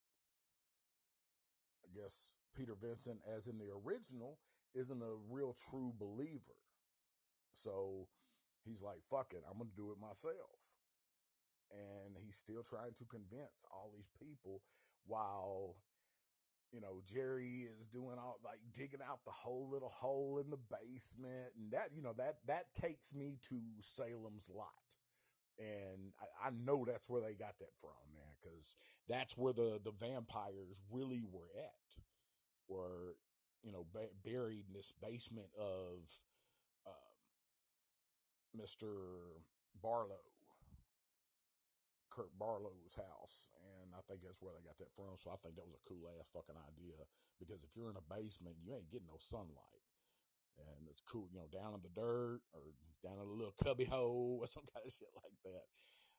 I 1.85 1.89
guess 1.99 2.33
Peter 2.57 2.75
Vincent, 2.81 3.21
as 3.35 3.47
in 3.47 3.59
the 3.59 3.71
original, 3.73 4.39
isn't 4.75 5.03
a 5.03 5.17
real 5.31 5.55
true 5.71 5.93
believer. 5.99 6.59
So 7.55 8.09
he's 8.65 8.83
like, 8.83 8.99
fuck 9.09 9.33
it, 9.33 9.45
I'm 9.49 9.59
going 9.59 9.71
to 9.71 9.77
do 9.77 9.93
it 9.93 10.01
myself. 10.01 10.59
And 11.71 12.17
he's 12.25 12.37
still 12.37 12.63
trying 12.63 12.93
to 12.95 13.05
convince 13.05 13.65
all 13.71 13.91
these 13.95 14.09
people 14.21 14.63
while, 15.07 15.77
you 16.73 16.81
know, 16.81 17.01
Jerry 17.07 17.69
is 17.79 17.87
doing 17.87 18.17
all 18.19 18.39
like 18.45 18.59
digging 18.73 19.01
out 19.09 19.25
the 19.25 19.31
whole 19.31 19.69
little 19.71 19.89
hole 19.89 20.39
in 20.43 20.51
the 20.51 20.59
basement. 20.59 21.53
And 21.57 21.73
that, 21.73 21.91
you 21.95 22.03
know, 22.03 22.15
that, 22.19 22.39
that 22.47 22.75
takes 22.81 23.15
me 23.15 23.39
to 23.49 23.61
Salem's 23.81 24.51
Lot. 24.53 24.69
And 25.59 26.13
I, 26.21 26.49
I 26.49 26.51
know 26.51 26.85
that's 26.85 27.09
where 27.09 27.21
they 27.21 27.35
got 27.35 27.59
that 27.61 27.77
from, 27.81 27.91
man, 28.13 28.35
because 28.43 28.77
that's 29.09 29.37
where 29.37 29.53
the, 29.53 29.79
the 29.85 29.93
vampires 29.93 30.81
really 30.91 31.23
were 31.31 31.51
at 31.57 32.03
were, 32.69 33.17
you 33.63 33.73
know, 33.73 33.87
ba- 33.93 34.15
buried 34.25 34.65
in 34.69 34.75
this 34.75 34.93
basement 35.01 35.49
of 35.59 36.11
uh, 36.87 36.91
Mr. 38.61 38.87
Barlow, 39.81 40.25
Kurt 42.11 42.37
Barlow's 42.39 42.97
house. 42.97 43.51
And 43.63 43.74
I 43.95 44.03
think 44.07 44.21
that's 44.21 44.43
where 44.43 44.53
they 44.53 44.67
got 44.67 44.79
that 44.83 44.93
from. 44.93 45.15
So 45.17 45.31
I 45.31 45.39
think 45.39 45.57
that 45.57 45.67
was 45.67 45.79
a 45.79 45.87
cool 45.87 46.11
ass 46.11 46.31
fucking 46.35 46.59
idea 46.59 46.99
because 47.39 47.63
if 47.63 47.75
you're 47.79 47.91
in 47.91 47.99
a 47.99 48.11
basement, 48.11 48.61
you 48.61 48.75
ain't 48.75 48.91
getting 48.91 49.11
no 49.11 49.23
sunlight. 49.23 49.83
And 50.55 50.87
it's 50.87 51.03
cool, 51.03 51.27
you 51.35 51.43
know, 51.43 51.51
down 51.51 51.75
in 51.75 51.83
the 51.83 51.91
dirt 51.91 52.43
or 52.55 52.63
down 53.03 53.19
in 53.19 53.27
a 53.27 53.39
little 53.39 53.55
cubby 53.59 53.87
hole 53.87 54.39
or 54.43 54.47
some 54.47 54.67
kind 54.71 54.87
of 54.87 54.95
shit 54.95 55.11
like 55.19 55.35
that. 55.47 55.67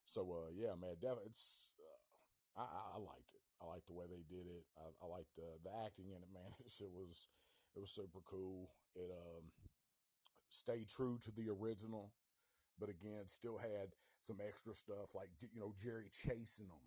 So, 0.04 0.28
uh, 0.28 0.52
yeah, 0.52 0.76
man, 0.76 1.00
definitely, 1.00 1.32
it's, 1.32 1.72
uh, 1.80 2.62
I, 2.62 2.96
I, 2.96 3.00
liked 3.00 3.32
it. 3.34 3.44
I 3.60 3.66
like 3.66 3.86
the 3.88 3.96
way 3.96 4.06
they 4.08 4.24
did 4.28 4.46
it. 4.46 4.64
I, 4.78 4.92
I 5.04 5.08
like 5.08 5.28
the 5.36 5.48
the 5.64 5.72
acting 5.84 6.12
in 6.12 6.20
it, 6.22 6.32
man. 6.36 6.52
It 6.60 6.92
was 6.94 7.28
it 7.76 7.80
was 7.80 7.92
super 7.92 8.20
cool. 8.24 8.72
It 8.96 9.10
um 9.12 9.52
stayed 10.50 10.88
true 10.88 11.18
to 11.24 11.32
the 11.32 11.50
original, 11.52 12.14
but 12.80 12.90
again, 12.90 13.28
still 13.28 13.58
had 13.58 13.92
some 14.20 14.38
extra 14.46 14.74
stuff 14.74 15.16
like 15.16 15.30
you 15.42 15.60
know 15.60 15.74
Jerry 15.78 16.08
chasing 16.12 16.68
them. 16.68 16.86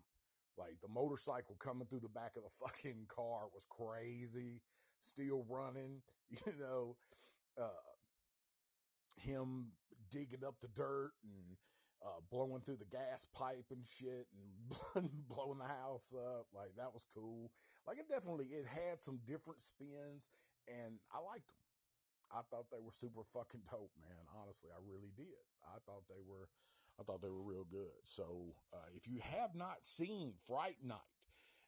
Like 0.57 0.79
the 0.81 0.87
motorcycle 0.87 1.55
coming 1.59 1.87
through 1.87 2.01
the 2.01 2.09
back 2.09 2.35
of 2.35 2.43
the 2.43 2.49
fucking 2.67 3.05
car 3.07 3.47
was 3.53 3.65
crazy. 3.69 4.61
Still 5.01 5.45
running, 5.49 6.01
you 6.29 6.53
know. 6.59 6.95
Uh, 7.59 7.89
him 9.19 9.71
digging 10.09 10.45
up 10.47 10.55
the 10.61 10.69
dirt 10.69 11.11
and 11.23 11.57
uh, 11.99 12.23
blowing 12.31 12.61
through 12.61 12.79
the 12.79 12.87
gas 12.87 13.27
pipe 13.35 13.67
and 13.71 13.85
shit 13.85 14.27
and 14.95 15.09
blowing 15.27 15.59
the 15.59 15.67
house 15.67 16.13
up. 16.15 16.47
Like 16.55 16.71
that 16.77 16.93
was 16.93 17.05
cool. 17.13 17.51
Like 17.87 17.99
it 17.99 18.07
definitely, 18.07 18.47
it 18.47 18.65
had 18.65 19.01
some 19.01 19.19
different 19.27 19.59
spins 19.59 20.29
and 20.67 20.99
I 21.11 21.19
liked 21.19 21.47
them. 21.47 21.59
I 22.29 22.45
thought 22.47 22.69
they 22.69 22.81
were 22.81 22.93
super 22.93 23.25
fucking 23.25 23.65
dope, 23.73 23.93
man. 23.97 24.23
Honestly, 24.37 24.69
I 24.69 24.77
really 24.85 25.09
did. 25.17 25.41
I 25.65 25.81
thought 25.83 26.05
they 26.05 26.21
were, 26.21 26.45
I 26.99 27.03
thought 27.03 27.21
they 27.21 27.29
were 27.29 27.41
real 27.41 27.65
good. 27.69 27.91
So, 28.03 28.55
uh, 28.73 28.87
if 28.95 29.07
you 29.07 29.19
have 29.37 29.55
not 29.55 29.77
seen 29.85 30.33
Fright 30.45 30.77
Night, 30.83 30.97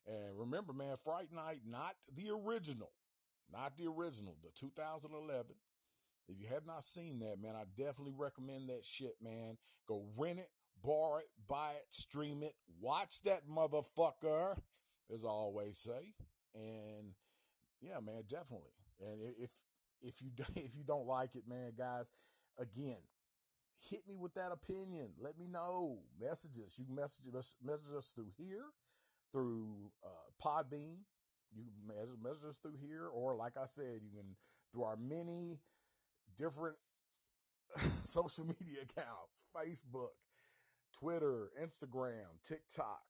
and 0.05 0.37
remember, 0.37 0.73
man, 0.73 0.95
Fright 0.97 1.31
Night, 1.31 1.61
not 1.65 1.95
the 2.13 2.31
original, 2.31 2.91
not 3.51 3.77
the 3.77 3.87
original, 3.87 4.35
the 4.43 4.49
2011, 4.55 5.55
if 6.27 6.39
you 6.39 6.47
have 6.53 6.65
not 6.65 6.83
seen 6.83 7.19
that, 7.19 7.41
man, 7.41 7.55
I 7.55 7.63
definitely 7.77 8.13
recommend 8.17 8.69
that 8.69 8.85
shit, 8.85 9.15
man. 9.21 9.57
Go 9.87 10.05
rent 10.17 10.39
it, 10.39 10.49
borrow 10.83 11.17
it, 11.17 11.29
buy 11.47 11.71
it, 11.75 11.93
stream 11.93 12.43
it, 12.43 12.55
watch 12.79 13.21
that 13.23 13.47
motherfucker, 13.47 14.57
as 15.11 15.25
I 15.25 15.29
always 15.29 15.77
say. 15.77 16.13
And 16.55 17.13
yeah, 17.81 17.99
man, 17.99 18.23
definitely. 18.27 18.71
And 18.99 19.33
if 19.39 19.51
if 20.01 20.21
you 20.21 20.31
if 20.55 20.75
you 20.75 20.83
don't 20.83 21.07
like 21.07 21.35
it, 21.35 21.47
man, 21.47 21.73
guys, 21.77 22.09
again, 22.57 22.97
hit 23.89 24.07
me 24.07 24.15
with 24.17 24.33
that 24.35 24.51
opinion. 24.51 25.09
Let 25.19 25.37
me 25.37 25.47
know. 25.47 25.99
Messages. 26.19 26.77
You 26.77 26.85
can 26.85 26.95
message 26.95 27.25
us 27.35 27.55
message 27.63 27.95
us 27.97 28.13
through 28.15 28.31
here, 28.37 28.65
through 29.31 29.91
uh, 30.03 30.43
Podbean. 30.43 30.97
You 31.53 31.63
can 31.63 31.87
message, 31.87 32.19
message 32.23 32.49
us 32.49 32.57
through 32.57 32.77
here, 32.81 33.07
or 33.07 33.35
like 33.35 33.57
I 33.57 33.65
said, 33.65 34.01
you 34.03 34.11
can 34.17 34.35
through 34.71 34.83
our 34.83 34.95
many 34.95 35.59
different 36.37 36.77
social 38.03 38.45
media 38.45 38.83
accounts 38.83 39.43
Facebook, 39.55 40.15
Twitter, 40.97 41.49
Instagram, 41.61 42.41
TikTok, 42.43 43.01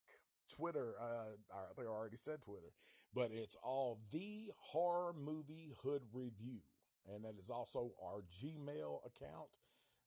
Twitter. 0.56 0.96
Uh, 1.00 1.36
I 1.54 1.74
think 1.76 1.88
I 1.88 1.92
already 1.92 2.18
said 2.18 2.42
Twitter, 2.42 2.74
but 3.14 3.30
it's 3.32 3.56
all 3.64 4.00
the 4.12 4.52
horror 4.58 5.14
movie 5.14 5.74
hood 5.84 6.02
review. 6.14 6.60
And 7.08 7.26
that 7.26 7.40
is 7.40 7.50
also 7.50 7.92
our 8.04 8.22
Gmail 8.22 9.00
account, 9.06 9.50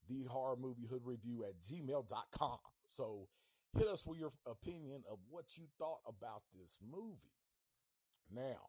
the 0.08 0.24
horror 0.24 0.56
movie 0.56 0.86
hood 0.88 1.02
review 1.04 1.44
at 1.44 1.60
gmail.com. 1.60 2.58
So 2.86 3.28
hit 3.76 3.88
us 3.88 4.06
with 4.06 4.18
your 4.18 4.30
opinion 4.46 5.02
of 5.10 5.18
what 5.30 5.56
you 5.56 5.64
thought 5.78 6.00
about 6.06 6.42
this 6.54 6.78
movie. 6.82 7.32
Now, 8.32 8.60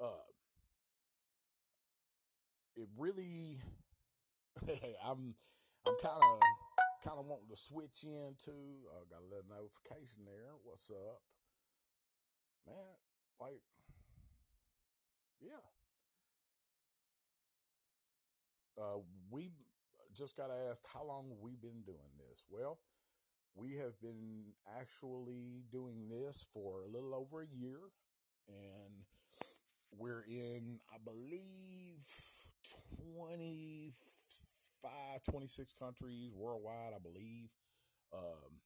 uh, 0.00 0.26
it 2.76 2.88
really 2.96 3.60
I'm 5.04 5.34
I'm 5.86 5.96
kind 6.02 6.22
of 6.22 6.40
kind 7.04 7.18
of 7.18 7.26
wanting 7.26 7.48
to 7.50 7.56
switch 7.56 8.04
into. 8.04 8.52
I 8.90 8.98
uh, 8.98 9.04
got 9.10 9.22
a 9.22 9.28
little 9.28 9.46
notification 9.48 10.24
there. 10.24 10.52
What's 10.64 10.90
up, 10.90 11.22
man? 12.66 12.96
Like, 13.40 13.62
yeah. 15.40 15.62
Uh, 18.78 19.00
we 19.30 19.52
just 20.16 20.36
got 20.36 20.50
asked 20.70 20.86
how 20.92 21.04
long 21.04 21.36
we've 21.40 21.60
been 21.60 21.82
doing 21.84 22.16
this. 22.18 22.42
Well, 22.48 22.78
we 23.54 23.76
have 23.76 24.00
been 24.00 24.54
actually 24.80 25.64
doing 25.70 26.08
this 26.08 26.42
for 26.54 26.82
a 26.82 26.88
little 26.88 27.14
over 27.14 27.42
a 27.42 27.46
year, 27.46 27.78
and 28.48 29.04
we're 29.96 30.24
in, 30.26 30.80
I 30.92 30.96
believe, 31.04 32.04
25, 33.12 35.22
26 35.30 35.72
countries 35.74 36.32
worldwide, 36.34 36.92
I 36.94 36.98
believe. 36.98 37.50
Um, 38.12 38.60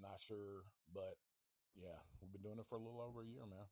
not 0.00 0.20
sure, 0.20 0.64
but 0.94 1.16
yeah, 1.74 1.98
we've 2.20 2.32
been 2.32 2.42
doing 2.42 2.58
it 2.58 2.66
for 2.66 2.76
a 2.76 2.82
little 2.82 3.00
over 3.00 3.22
a 3.22 3.26
year, 3.26 3.46
man. 3.48 3.66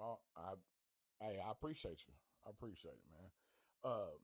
Oh, 0.00 0.18
I, 0.36 0.54
hey, 1.20 1.38
I 1.44 1.50
appreciate 1.50 2.02
you. 2.06 2.14
I 2.46 2.50
appreciate 2.50 2.94
it, 2.94 3.08
man. 3.10 3.30
Um, 3.84 4.20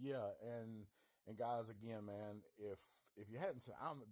yeah, 0.00 0.28
and 0.42 0.86
and 1.26 1.38
guys, 1.38 1.68
again, 1.68 2.06
man, 2.06 2.42
if 2.58 2.80
if 3.16 3.30
you 3.30 3.38
hadn't, 3.38 3.62
said 3.62 3.74
I'm 3.82 4.02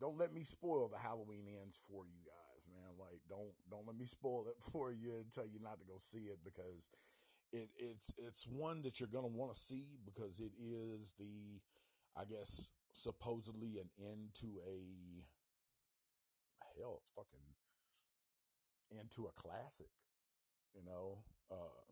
don't 0.00 0.18
let 0.18 0.32
me 0.32 0.42
spoil 0.42 0.88
the 0.88 0.98
Halloween 0.98 1.46
ends 1.62 1.80
for 1.88 2.04
you 2.04 2.18
guys, 2.24 2.62
man. 2.68 2.98
Like, 2.98 3.20
don't 3.28 3.54
don't 3.70 3.86
let 3.86 3.96
me 3.96 4.06
spoil 4.06 4.46
it 4.48 4.62
for 4.72 4.92
you 4.92 5.14
and 5.16 5.32
tell 5.32 5.46
you 5.46 5.60
not 5.62 5.80
to 5.80 5.86
go 5.86 5.96
see 5.98 6.30
it 6.30 6.38
because 6.44 6.88
it 7.52 7.68
it's 7.78 8.12
it's 8.18 8.46
one 8.46 8.82
that 8.82 9.00
you're 9.00 9.12
gonna 9.12 9.28
want 9.28 9.54
to 9.54 9.60
see 9.60 9.98
because 10.04 10.40
it 10.40 10.52
is 10.58 11.14
the, 11.18 11.60
I 12.16 12.24
guess, 12.24 12.68
supposedly 12.92 13.78
an 13.78 13.90
end 13.98 14.34
to 14.40 14.60
a 14.66 15.24
hell, 16.78 17.00
fucking 17.14 17.54
into 18.90 19.26
a 19.26 19.32
classic, 19.32 19.90
you 20.74 20.84
know, 20.84 21.18
uh, 21.50 21.84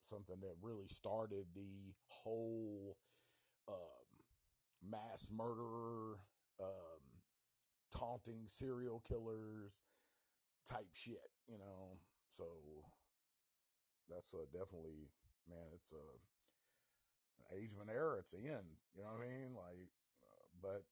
something 0.00 0.36
that 0.40 0.54
really 0.60 0.86
started 0.86 1.46
the 1.54 1.94
whole 2.08 2.96
um, 3.68 4.06
mass 4.90 5.30
murderer, 5.34 6.18
um, 6.60 7.02
taunting 7.96 8.42
serial 8.46 9.02
killers 9.06 9.82
type 10.68 10.88
shit, 10.92 11.30
you 11.48 11.58
know. 11.58 11.98
So 12.30 12.44
that's 14.08 14.34
uh, 14.34 14.46
definitely, 14.52 15.10
man, 15.48 15.66
it's 15.74 15.92
a 15.92 16.06
an 17.50 17.62
age 17.62 17.72
of 17.72 17.80
an 17.80 17.92
era. 17.92 18.18
It's 18.18 18.30
the 18.30 18.48
end. 18.48 18.78
You 18.94 19.02
know 19.02 19.10
what 19.10 19.26
I 19.26 19.28
mean? 19.28 19.54
Like, 19.54 19.90
uh, 20.22 20.44
but 20.62 20.84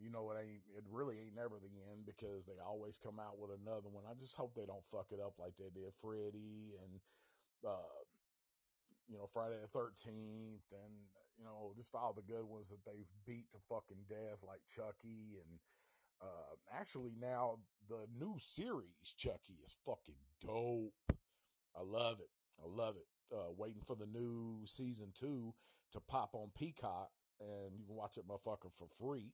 you 0.00 0.10
know, 0.10 0.32
it 0.32 0.40
ain't, 0.40 0.64
it 0.76 0.84
really 0.88 1.20
ain't 1.20 1.36
never 1.36 1.60
the 1.60 1.70
end 1.92 2.08
because 2.08 2.46
they 2.46 2.56
always 2.64 2.96
come 2.96 3.20
out 3.20 3.38
with 3.38 3.52
another 3.52 3.92
one. 3.92 4.04
I 4.08 4.16
just 4.16 4.36
hope 4.36 4.54
they 4.54 4.66
don't 4.66 4.84
fuck 4.84 5.12
it 5.12 5.20
up 5.20 5.36
like 5.38 5.60
they 5.60 5.68
did 5.68 5.92
Freddy 5.92 6.72
and, 6.80 7.00
uh, 7.66 8.00
you 9.08 9.18
know, 9.18 9.28
Friday 9.28 9.60
the 9.60 9.68
13th 9.68 10.64
and, 10.72 10.94
you 11.36 11.44
know, 11.44 11.72
just 11.76 11.94
all 11.94 12.16
the 12.16 12.24
good 12.24 12.48
ones 12.48 12.70
that 12.70 12.84
they've 12.84 13.12
beat 13.26 13.50
to 13.52 13.58
fucking 13.68 14.08
death 14.08 14.40
like 14.46 14.64
Chucky 14.64 15.36
and, 15.36 15.60
uh, 16.22 16.56
actually 16.78 17.12
now 17.18 17.56
the 17.88 18.06
new 18.18 18.36
series 18.38 19.14
Chucky 19.16 19.60
is 19.64 19.76
fucking 19.84 20.20
dope. 20.40 20.92
I 21.76 21.82
love 21.82 22.20
it. 22.20 22.30
I 22.62 22.68
love 22.68 22.96
it. 22.96 23.06
Uh, 23.32 23.52
waiting 23.56 23.82
for 23.84 23.96
the 23.96 24.06
new 24.06 24.62
season 24.66 25.12
two 25.14 25.54
to 25.92 26.00
pop 26.00 26.34
on 26.34 26.50
Peacock 26.56 27.10
and 27.40 27.78
you 27.78 27.84
can 27.86 27.96
watch 27.96 28.16
it 28.16 28.28
motherfucker 28.28 28.72
for 28.72 28.88
free 28.98 29.32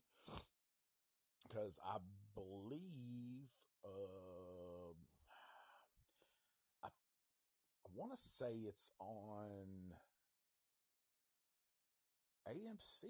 because 1.48 1.78
I 1.84 1.98
believe 2.34 3.50
uh, 3.84 4.92
I 6.84 6.88
I 6.88 7.88
want 7.94 8.12
to 8.12 8.18
say 8.18 8.52
it's 8.66 8.90
on 8.98 9.94
AMC. 12.48 13.04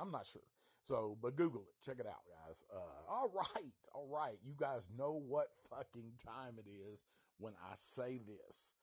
I'm 0.00 0.10
not 0.10 0.26
sure. 0.26 0.42
So, 0.82 1.16
but 1.22 1.36
Google 1.36 1.62
it. 1.62 1.84
Check 1.84 2.00
it 2.00 2.06
out, 2.06 2.24
guys. 2.26 2.64
Uh, 2.74 3.12
all 3.12 3.30
right, 3.34 3.72
all 3.94 4.08
right. 4.10 4.36
You 4.44 4.54
guys 4.58 4.88
know 4.96 5.12
what 5.12 5.48
fucking 5.68 6.12
time 6.24 6.54
it 6.58 6.68
is 6.68 7.04
when 7.38 7.52
I 7.70 7.74
say 7.76 8.18
this. 8.18 8.74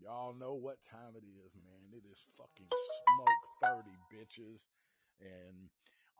Y'all 0.00 0.34
know 0.34 0.54
what 0.54 0.82
time 0.82 1.16
it 1.16 1.24
is, 1.24 1.54
man. 1.56 1.90
It 1.92 2.04
is 2.10 2.26
fucking 2.36 2.68
smoke 2.68 3.84
30, 3.84 3.90
bitches. 4.14 4.66
And 5.20 5.70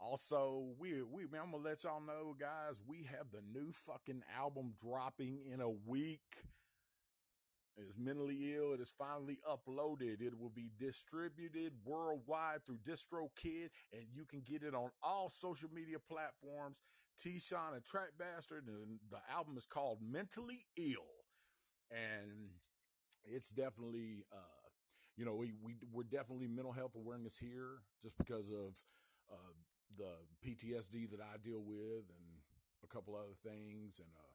also, 0.01 0.75
we 0.79 1.03
we 1.03 1.27
man, 1.27 1.43
I'm 1.45 1.51
gonna 1.53 1.65
let 1.65 1.85
y'all 1.85 2.01
know, 2.01 2.35
guys, 2.39 2.81
we 2.87 3.07
have 3.11 3.31
the 3.33 3.43
new 3.53 3.73
fucking 3.73 4.23
album 4.37 4.75
dropping 4.81 5.41
in 5.53 5.61
a 5.61 5.71
week. 5.71 6.21
It's 7.77 7.97
mentally 7.97 8.55
ill. 8.57 8.73
It 8.73 8.81
is 8.81 8.93
finally 8.99 9.39
uploaded. 9.49 10.21
It 10.21 10.39
will 10.39 10.51
be 10.51 10.71
distributed 10.79 11.73
worldwide 11.85 12.65
through 12.67 12.79
DistroKid, 12.79 13.71
and 13.93 14.03
you 14.13 14.25
can 14.25 14.43
get 14.45 14.65
it 14.65 14.75
on 14.75 14.91
all 15.03 15.29
social 15.29 15.69
media 15.73 15.99
platforms. 16.01 16.83
T. 17.23 17.39
Sean 17.41 17.75
and 17.75 17.85
Track 17.85 18.11
Bastard, 18.19 18.67
and 18.67 19.01
the 19.11 19.19
album 19.33 19.57
is 19.57 19.67
called 19.67 19.99
Mentally 20.01 20.67
Ill, 20.77 21.25
and 21.91 22.51
it's 23.25 23.51
definitely, 23.51 24.25
uh, 24.33 24.69
you 25.17 25.25
know, 25.25 25.35
we 25.35 25.53
we 25.61 25.77
we're 25.93 26.05
definitely 26.05 26.47
mental 26.47 26.73
health 26.73 26.95
awareness 26.95 27.37
here, 27.37 27.83
just 28.03 28.17
because 28.19 28.51
of 28.51 28.77
uh, 29.33 29.55
the 29.97 30.13
PTSD 30.45 31.11
that 31.11 31.21
I 31.21 31.37
deal 31.43 31.63
with, 31.65 32.09
and 32.11 32.27
a 32.85 32.87
couple 32.87 33.17
other 33.17 33.37
things, 33.43 33.99
and 33.99 34.09
uh, 34.17 34.35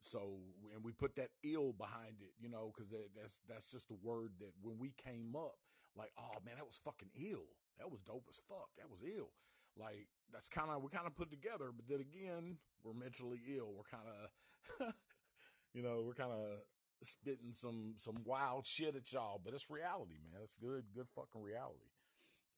so 0.00 0.38
and 0.74 0.84
we 0.84 0.92
put 0.92 1.16
that 1.16 1.30
ill 1.42 1.72
behind 1.72 2.20
it, 2.20 2.32
you 2.38 2.48
know, 2.48 2.72
because 2.74 2.90
that's 2.90 3.40
that's 3.48 3.70
just 3.70 3.90
a 3.90 3.98
word 4.02 4.32
that 4.40 4.52
when 4.62 4.78
we 4.78 4.92
came 4.96 5.34
up, 5.36 5.58
like, 5.96 6.12
oh 6.18 6.38
man, 6.44 6.56
that 6.56 6.66
was 6.66 6.80
fucking 6.84 7.10
ill. 7.14 7.46
That 7.78 7.90
was 7.90 8.00
dope 8.00 8.24
as 8.30 8.40
fuck. 8.48 8.70
That 8.78 8.90
was 8.90 9.02
ill. 9.02 9.30
Like 9.76 10.08
that's 10.32 10.48
kind 10.48 10.70
of 10.70 10.82
we 10.82 10.88
kind 10.88 11.06
of 11.06 11.16
put 11.16 11.30
together, 11.30 11.70
but 11.74 11.86
then 11.86 12.00
again, 12.00 12.58
we're 12.82 12.94
mentally 12.94 13.40
ill. 13.56 13.72
We're 13.76 13.90
kind 13.90 14.08
of, 14.08 14.94
you 15.74 15.82
know, 15.82 16.04
we're 16.06 16.14
kind 16.14 16.32
of 16.32 16.60
spitting 17.02 17.52
some 17.52 17.94
some 17.96 18.16
wild 18.24 18.66
shit 18.66 18.96
at 18.96 19.12
y'all, 19.12 19.40
but 19.44 19.54
it's 19.54 19.70
reality, 19.70 20.16
man. 20.24 20.40
It's 20.42 20.54
good, 20.54 20.84
good 20.94 21.08
fucking 21.08 21.42
reality. 21.42 21.92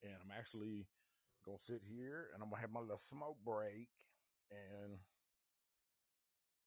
And 0.02 0.14
I'm 0.22 0.30
actually 0.36 0.86
gonna 1.48 1.58
sit 1.58 1.80
here 1.88 2.28
and 2.34 2.42
I'm 2.42 2.50
gonna 2.50 2.60
have 2.60 2.72
my 2.72 2.80
little 2.80 3.00
smoke 3.00 3.40
break 3.44 3.88
and 4.52 5.00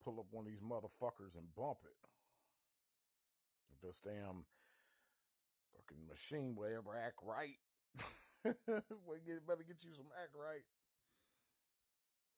pull 0.04 0.20
up 0.20 0.34
one 0.34 0.46
of 0.46 0.52
these 0.52 0.66
motherfuckers 0.66 1.38
and 1.38 1.54
bump 1.54 1.86
it. 1.86 2.02
If 3.70 3.82
this 3.82 4.02
damn 4.02 4.50
fucking 5.78 6.10
machine 6.10 6.56
will 6.58 6.74
ever 6.74 6.98
act 6.98 7.22
right, 7.22 7.62
we 9.06 9.22
get 9.22 9.46
better 9.46 9.62
get 9.62 9.86
you 9.86 9.94
some 9.94 10.10
act 10.18 10.34
right. 10.34 10.66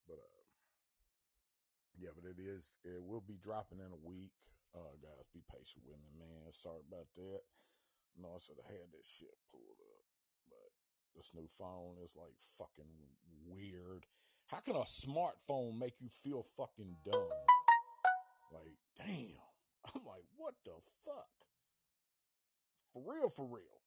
But 0.08 0.20
uh, 0.20 0.44
yeah, 1.96 2.12
but 2.12 2.28
it 2.28 2.40
is. 2.42 2.74
It 2.84 3.02
will 3.02 3.24
be 3.24 3.40
dropping 3.40 3.80
in 3.80 3.92
a 3.92 4.04
week. 4.04 4.36
Uh, 4.76 4.98
guys, 5.00 5.30
be 5.32 5.46
patient 5.48 5.86
with 5.86 6.02
me, 6.02 6.12
man. 6.18 6.52
Sorry 6.52 6.82
about 6.84 7.08
that. 7.16 7.46
No, 8.18 8.34
I 8.36 8.42
should 8.42 8.58
have 8.58 8.74
had 8.74 8.90
that 8.90 9.06
shit 9.06 9.38
pulled 9.54 9.78
up, 9.82 9.93
this 11.16 11.32
new 11.34 11.48
phone 11.48 11.96
is 12.04 12.16
like 12.16 12.36
fucking 12.58 12.92
weird. 13.48 14.06
How 14.48 14.60
can 14.60 14.76
a 14.76 14.86
smartphone 14.86 15.80
make 15.80 16.02
you 16.02 16.10
feel 16.10 16.44
fucking 16.58 16.98
dumb? 17.06 17.30
Like, 18.52 18.78
damn. 18.98 19.42
I'm 19.96 20.06
like, 20.06 20.26
what 20.38 20.54
the 20.64 20.72
fuck? 21.06 21.30
For 22.94 23.02
real, 23.12 23.30
for 23.30 23.46
real. 23.46 23.82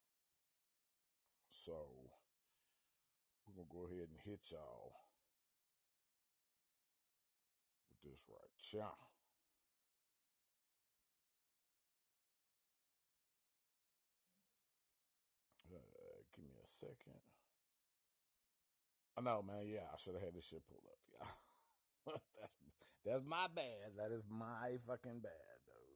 So, 1.49 1.73
we're 3.45 3.55
going 3.55 3.67
to 3.67 3.73
go 3.73 3.85
ahead 3.85 4.09
and 4.09 4.19
hit 4.25 4.51
y'all 4.51 4.91
with 7.89 8.11
this 8.11 8.25
right 8.29 8.51
here. 8.59 8.83
Uh, 15.71 16.21
give 16.35 16.45
me 16.45 16.51
a 16.61 16.67
second. 16.67 17.21
I 19.17 19.21
know, 19.21 19.41
man. 19.41 19.65
Yeah, 19.65 19.89
I 19.91 19.97
should 19.97 20.13
have 20.13 20.23
had 20.23 20.35
this 20.35 20.45
shit 20.47 20.61
pulled 20.69 20.85
up, 20.85 21.01
y'all. 21.09 22.13
that's 22.39 22.53
that's 23.03 23.25
my 23.25 23.47
bad. 23.53 23.97
That 23.97 24.11
is 24.13 24.21
my 24.29 24.77
fucking 24.85 25.21
bad, 25.21 25.57
dude. 25.65 25.86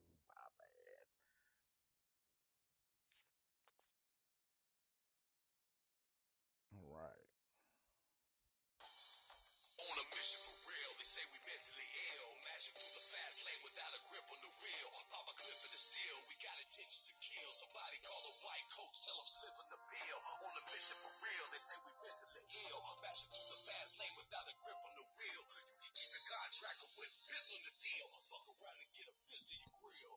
Say 11.12 11.28
we 11.28 11.44
mentally 11.44 11.90
ill. 12.16 12.32
Mashing 12.48 12.72
through 12.72 12.96
the 12.96 13.04
fast 13.12 13.44
lane 13.44 13.60
without 13.68 13.92
a 13.92 14.00
grip 14.08 14.28
on 14.32 14.40
the 14.48 14.54
wheel. 14.64 14.88
Pop 15.12 15.28
a 15.28 15.36
clip 15.36 15.60
of 15.60 15.72
the 15.76 15.82
steel, 15.84 16.16
we 16.24 16.40
got 16.40 16.56
intentions 16.64 17.04
to 17.04 17.12
kill. 17.20 17.52
Somebody 17.52 18.00
call 18.00 18.24
a 18.32 18.34
white 18.48 18.68
coach, 18.72 18.96
tell 19.04 19.20
them 19.20 19.28
slip 19.28 19.56
on 19.60 19.68
the 19.76 19.82
bill. 19.92 20.20
On 20.24 20.54
a 20.56 20.64
mission 20.72 20.96
for 21.04 21.12
real, 21.20 21.46
they 21.52 21.60
say 21.60 21.76
we 21.84 21.92
mentally 22.00 22.46
ill. 22.64 22.80
Mashing 23.04 23.28
through 23.28 23.52
the 23.52 23.60
fast 23.60 23.94
lane 24.00 24.16
without 24.24 24.48
a 24.48 24.56
grip 24.56 24.80
on 24.88 24.94
the 24.96 25.08
wheel. 25.20 25.42
You 25.68 25.78
can 25.84 25.92
keep 26.00 26.12
a 26.16 26.22
contract 26.32 26.80
with 26.96 27.12
biz 27.28 27.48
on 27.60 27.62
the 27.68 27.76
deal. 27.76 28.08
Fuck 28.32 28.46
around 28.48 28.78
and 28.80 28.92
get 28.96 29.12
a 29.12 29.16
fist 29.20 29.48
in 29.52 29.60
your 29.68 29.76
grill. 29.84 30.11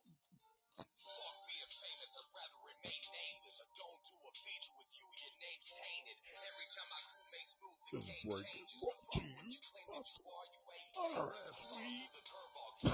Fuck 0.82 1.36
being 1.46 1.70
famous, 1.70 2.12
I'd 2.18 2.30
rather 2.34 2.60
remain 2.66 3.02
nameless. 3.14 3.56
I 3.62 3.66
don't 3.78 4.02
do 4.10 4.16
a 4.26 4.32
feature 4.34 4.74
with 4.74 4.90
you, 4.90 5.06
your 5.22 5.34
name's 5.38 5.70
tainted. 5.70 6.18
Every 6.18 6.68
time 6.74 6.88
my 6.90 7.02
crewmates 7.06 7.54
move, 7.62 7.78
the 7.78 7.90
Just 7.94 8.10
game 8.10 8.26
break 8.26 8.42
changes. 8.50 8.80
What 8.82 8.98
Fuck 8.98 9.14
what 9.14 9.22
you 9.22 9.60
claim 9.62 9.86
that 9.94 10.06
you 10.10 10.24
are, 10.34 10.46
you 10.50 10.62
ain't 10.74 10.90
All 10.98 11.10
Kansas. 11.14 11.30
right, 11.30 11.54
Follow 11.54 11.78
sweet. 11.78 12.10
the 12.10 12.22
curveball, 12.26 12.72
keep 12.82 12.90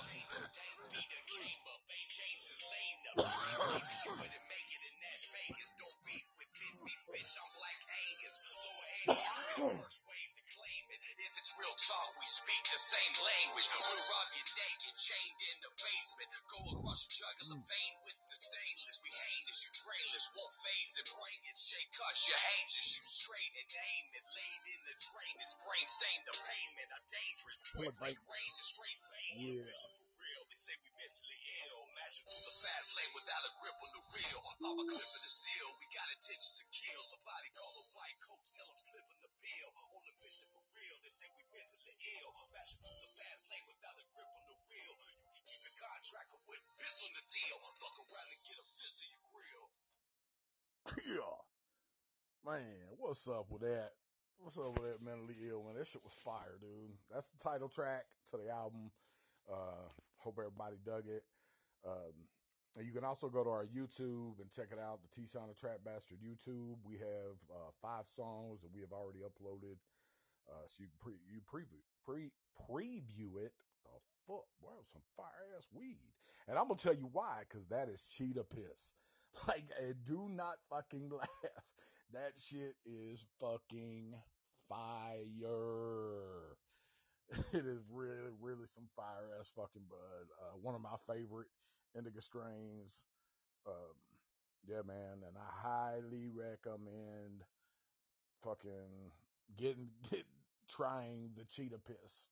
change 0.00 0.32
up. 0.40 0.48
Beat 0.92 1.12
and 1.12 1.26
came 1.28 1.62
up, 1.68 1.82
ain't 1.92 2.10
changed 2.12 2.46
his 2.48 2.62
lane 2.64 3.00
up. 3.12 3.16
You 3.22 4.12
wouldn't 4.16 4.46
make 4.48 4.68
it 4.72 4.82
in 4.88 4.94
Nash 5.04 5.24
Vegas. 5.36 5.70
Don't 5.76 5.98
beef 6.08 6.26
with 6.32 6.50
mincemeat, 6.56 7.00
bitch, 7.12 7.32
I'm 7.36 7.50
Black 7.60 7.78
Angus. 7.92 8.36
Lower 8.48 8.84
hand, 8.88 9.08
you 9.12 9.32
be 9.36 9.68
the 9.68 9.78
first 9.84 10.00
talk, 11.92 12.12
we 12.16 12.24
speak 12.24 12.62
the 12.72 12.80
same 12.80 13.14
language. 13.20 13.68
We'll 13.68 14.04
rob 14.08 14.28
you 14.32 14.44
naked, 14.56 14.94
chained 14.96 15.40
in 15.44 15.56
the 15.60 15.72
basement. 15.76 16.28
Go 16.48 16.60
across 16.72 17.04
your 17.04 17.12
jugular 17.20 17.60
vein 17.60 17.94
with 18.08 18.18
the 18.24 18.36
stainless. 18.36 18.96
We 19.04 19.10
heinous, 19.12 19.60
you 19.68 19.72
brainless, 19.84 20.26
won't 20.32 20.54
phase 20.56 20.94
and 20.96 21.08
bring 21.12 21.40
it. 21.44 21.56
Shake 21.56 21.92
cause 21.92 22.18
you 22.32 22.36
hate 22.36 22.70
you 22.72 22.84
shoot 22.84 23.08
straight 23.08 23.52
and 23.60 23.68
aim 23.68 24.04
it. 24.16 24.24
Laid 24.24 24.64
in 24.72 24.80
the 24.88 24.96
drain, 24.96 25.36
it's 25.44 25.56
brain 25.60 25.88
stained 25.88 26.24
the 26.24 26.36
payment. 26.40 26.88
A 26.96 27.00
dangerous 27.04 27.60
point 27.76 27.96
range, 28.00 28.56
a 28.56 28.64
straight 28.64 29.00
vein. 29.12 29.34
Yeah. 29.60 30.11
They 30.52 30.60
say 30.68 30.76
we 30.84 30.92
mentally 30.92 31.40
ill. 31.64 31.80
Mashing 31.96 32.28
through 32.28 32.44
the 32.44 32.56
fast 32.60 32.92
lane 32.92 33.16
without 33.16 33.40
a 33.40 33.52
grip 33.56 33.72
on 33.72 33.88
the 33.96 34.04
wheel. 34.04 34.36
Papa 34.60 34.84
clipping 34.84 35.24
the 35.24 35.32
steel, 35.32 35.68
we 35.80 35.88
got 35.96 36.12
intentions 36.12 36.60
to 36.60 36.64
kill. 36.68 37.00
Somebody 37.08 37.48
call 37.56 37.72
the 37.72 37.88
white 37.96 38.20
coats, 38.20 38.52
tell 38.52 38.68
them 38.68 38.76
slipping 38.76 39.16
the 39.24 39.32
bill. 39.32 39.68
On 39.96 40.04
the 40.04 40.12
mission 40.20 40.52
for 40.52 40.60
real, 40.76 40.96
they 41.00 41.08
say 41.08 41.24
we 41.32 41.48
mentally 41.56 41.96
ill. 42.20 42.36
Mashing 42.52 42.84
through 42.84 43.00
the 43.00 43.12
fast 43.16 43.48
lane 43.48 43.64
without 43.64 43.96
a 43.96 44.04
grip 44.12 44.28
on 44.28 44.44
the 44.52 44.58
wheel. 44.68 44.94
You 45.00 45.30
can 45.32 45.44
keep 45.48 45.64
a 45.64 45.72
contract 45.72 46.28
with 46.44 46.62
piss 46.76 46.96
on 47.00 47.12
the 47.16 47.24
deal. 47.32 47.56
Fuck 47.56 47.96
around 48.04 48.28
and 48.28 48.42
get 48.44 48.60
a 48.60 48.66
fist 48.76 48.96
in 49.00 49.08
your 49.08 49.24
grill. 49.32 49.66
Yeah. 51.16 51.38
Man, 52.44 52.92
what's 53.00 53.24
up 53.24 53.48
with 53.48 53.64
that? 53.64 53.96
What's 54.36 54.60
up 54.60 54.76
with 54.76 54.84
that 54.84 55.00
mentally 55.00 55.48
ill 55.48 55.64
man? 55.64 55.80
That 55.80 55.88
shit 55.88 56.04
was 56.04 56.12
fire, 56.20 56.60
dude. 56.60 56.92
That's 57.08 57.32
the 57.32 57.40
title 57.40 57.72
track 57.72 58.04
to 58.28 58.36
the 58.36 58.52
album. 58.52 58.92
Uh 59.48 59.88
hope 60.22 60.38
everybody 60.38 60.76
dug 60.84 61.04
it. 61.06 61.24
Um 61.86 62.30
and 62.78 62.86
you 62.86 62.92
can 62.92 63.04
also 63.04 63.28
go 63.28 63.44
to 63.44 63.50
our 63.50 63.66
YouTube 63.66 64.40
and 64.40 64.50
check 64.50 64.72
it 64.72 64.78
out, 64.80 65.00
the 65.02 65.12
T 65.12 65.26
Sound 65.26 65.50
the 65.50 65.54
Trap 65.54 65.84
Bastard 65.84 66.18
YouTube. 66.24 66.80
We 66.88 66.96
have 66.96 67.36
uh, 67.52 67.68
five 67.82 68.06
songs 68.06 68.62
that 68.62 68.72
we 68.72 68.80
have 68.80 68.92
already 68.92 69.20
uploaded. 69.20 69.76
Uh, 70.48 70.64
so 70.66 70.82
you 70.82 70.88
can 70.88 70.98
pre 70.98 71.14
you 71.28 71.40
preview 71.44 71.84
pre 72.04 72.32
preview 72.56 73.44
it. 73.44 73.52
The 73.84 74.00
fuck, 74.26 74.48
wow, 74.62 74.80
some 74.84 75.02
fire 75.14 75.52
ass 75.56 75.68
weed. 75.74 76.16
And 76.48 76.58
I'm 76.58 76.64
gonna 76.64 76.78
tell 76.78 76.94
you 76.94 77.08
why, 77.12 77.42
because 77.48 77.66
that 77.66 77.88
is 77.88 78.08
cheetah 78.16 78.44
piss. 78.44 78.94
Like, 79.48 79.64
do 80.04 80.28
not 80.28 80.56
fucking 80.68 81.08
laugh. 81.18 81.28
That 82.12 82.32
shit 82.36 82.74
is 82.84 83.24
fucking 83.40 84.14
fire. 84.68 86.56
It 87.52 87.66
is 87.66 87.82
really, 87.90 88.32
really 88.40 88.66
some 88.66 88.88
fire 88.94 89.24
ass 89.40 89.50
fucking 89.54 89.82
bud. 89.88 90.26
Uh, 90.40 90.56
one 90.60 90.74
of 90.74 90.80
my 90.80 90.96
favorite 91.06 91.48
indica 91.96 92.20
strains. 92.20 93.04
Um, 93.66 93.96
yeah, 94.68 94.82
man, 94.86 95.24
and 95.26 95.36
I 95.36 95.68
highly 95.68 96.28
recommend 96.34 97.44
fucking 98.42 99.12
getting 99.56 99.90
get 100.10 100.24
trying 100.68 101.30
the 101.36 101.44
cheetah 101.44 101.78
piss. 101.78 102.30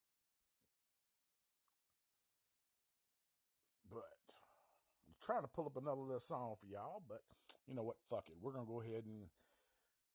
But 3.90 4.04
I'm 5.08 5.14
trying 5.22 5.42
to 5.42 5.48
pull 5.48 5.66
up 5.66 5.76
another 5.76 6.00
little 6.00 6.20
song 6.20 6.54
for 6.60 6.66
y'all, 6.66 7.02
but 7.08 7.22
you 7.66 7.74
know 7.74 7.82
what? 7.82 7.96
Fuck 8.02 8.28
it. 8.28 8.36
We're 8.40 8.52
gonna 8.52 8.66
go 8.66 8.80
ahead 8.80 9.04
and 9.04 9.28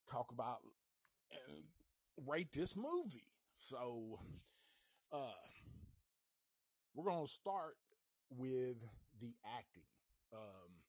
talk 0.10 0.32
about 0.32 0.60
and 1.48 1.64
rate 2.28 2.52
this 2.54 2.76
movie. 2.76 3.28
So 3.56 4.20
uh 5.16 5.48
we're 6.94 7.06
gonna 7.12 7.28
start 7.28 7.76
with 8.30 8.84
the 9.22 9.34
acting. 9.58 9.88
Um 10.34 10.84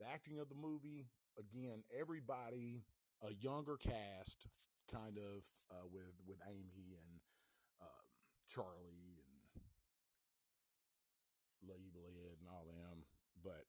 the 0.00 0.06
acting 0.10 0.38
of 0.40 0.48
the 0.48 0.58
movie, 0.58 1.06
again, 1.38 1.84
everybody, 1.94 2.82
a 3.22 3.32
younger 3.38 3.76
cast, 3.76 4.46
kind 4.90 5.16
of 5.16 5.46
uh, 5.70 5.86
with 5.92 6.18
with 6.26 6.38
Amy 6.48 6.98
and 6.98 7.20
um, 7.80 8.06
Charlie 8.48 9.22
and 9.22 9.22
Ed 11.62 12.36
and 12.40 12.48
all 12.50 12.66
them, 12.66 13.06
but 13.44 13.64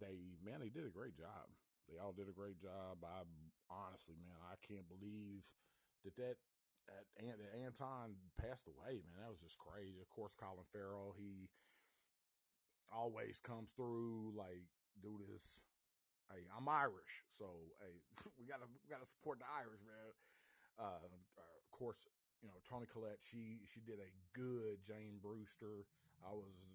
they 0.00 0.36
man, 0.42 0.60
they 0.60 0.68
did 0.70 0.86
a 0.86 0.92
great 0.92 1.14
job. 1.14 1.46
They 1.88 1.96
all 1.96 2.12
did 2.12 2.28
a 2.28 2.36
great 2.36 2.58
job. 2.58 3.00
I 3.04 3.22
honestly, 3.70 4.16
man, 4.20 4.36
I 4.44 4.58
can't 4.60 4.88
believe 4.88 5.46
that 6.04 6.16
that 6.16 6.36
that, 6.88 7.04
Ant- 7.24 7.38
that 7.38 7.52
Anton 7.54 8.16
passed 8.40 8.66
away. 8.66 9.04
Man, 9.04 9.20
that 9.20 9.30
was 9.30 9.44
just 9.44 9.58
crazy. 9.58 10.00
Of 10.00 10.08
course, 10.10 10.32
Colin 10.36 10.66
Farrell, 10.72 11.14
he 11.16 11.48
always 12.92 13.40
comes 13.40 13.72
through 13.72 14.32
like 14.36 14.64
do 15.02 15.20
this. 15.30 15.60
Hey, 16.28 16.44
I'm 16.52 16.68
Irish, 16.68 17.24
so 17.28 17.72
hey, 17.80 18.04
we 18.38 18.44
gotta 18.44 18.68
we 18.68 18.88
gotta 18.88 19.08
support 19.08 19.40
the 19.40 19.48
Irish, 19.48 19.80
man. 19.84 20.12
Uh, 20.78 21.00
of 21.04 21.68
course, 21.72 22.06
you 22.42 22.48
know 22.48 22.60
Toni 22.64 22.86
Collette. 22.86 23.20
She 23.24 23.64
she 23.64 23.80
did 23.80 24.00
a 24.00 24.10
good 24.36 24.84
Jane 24.84 25.20
Brewster. 25.20 25.88
I 26.20 26.34
was, 26.34 26.66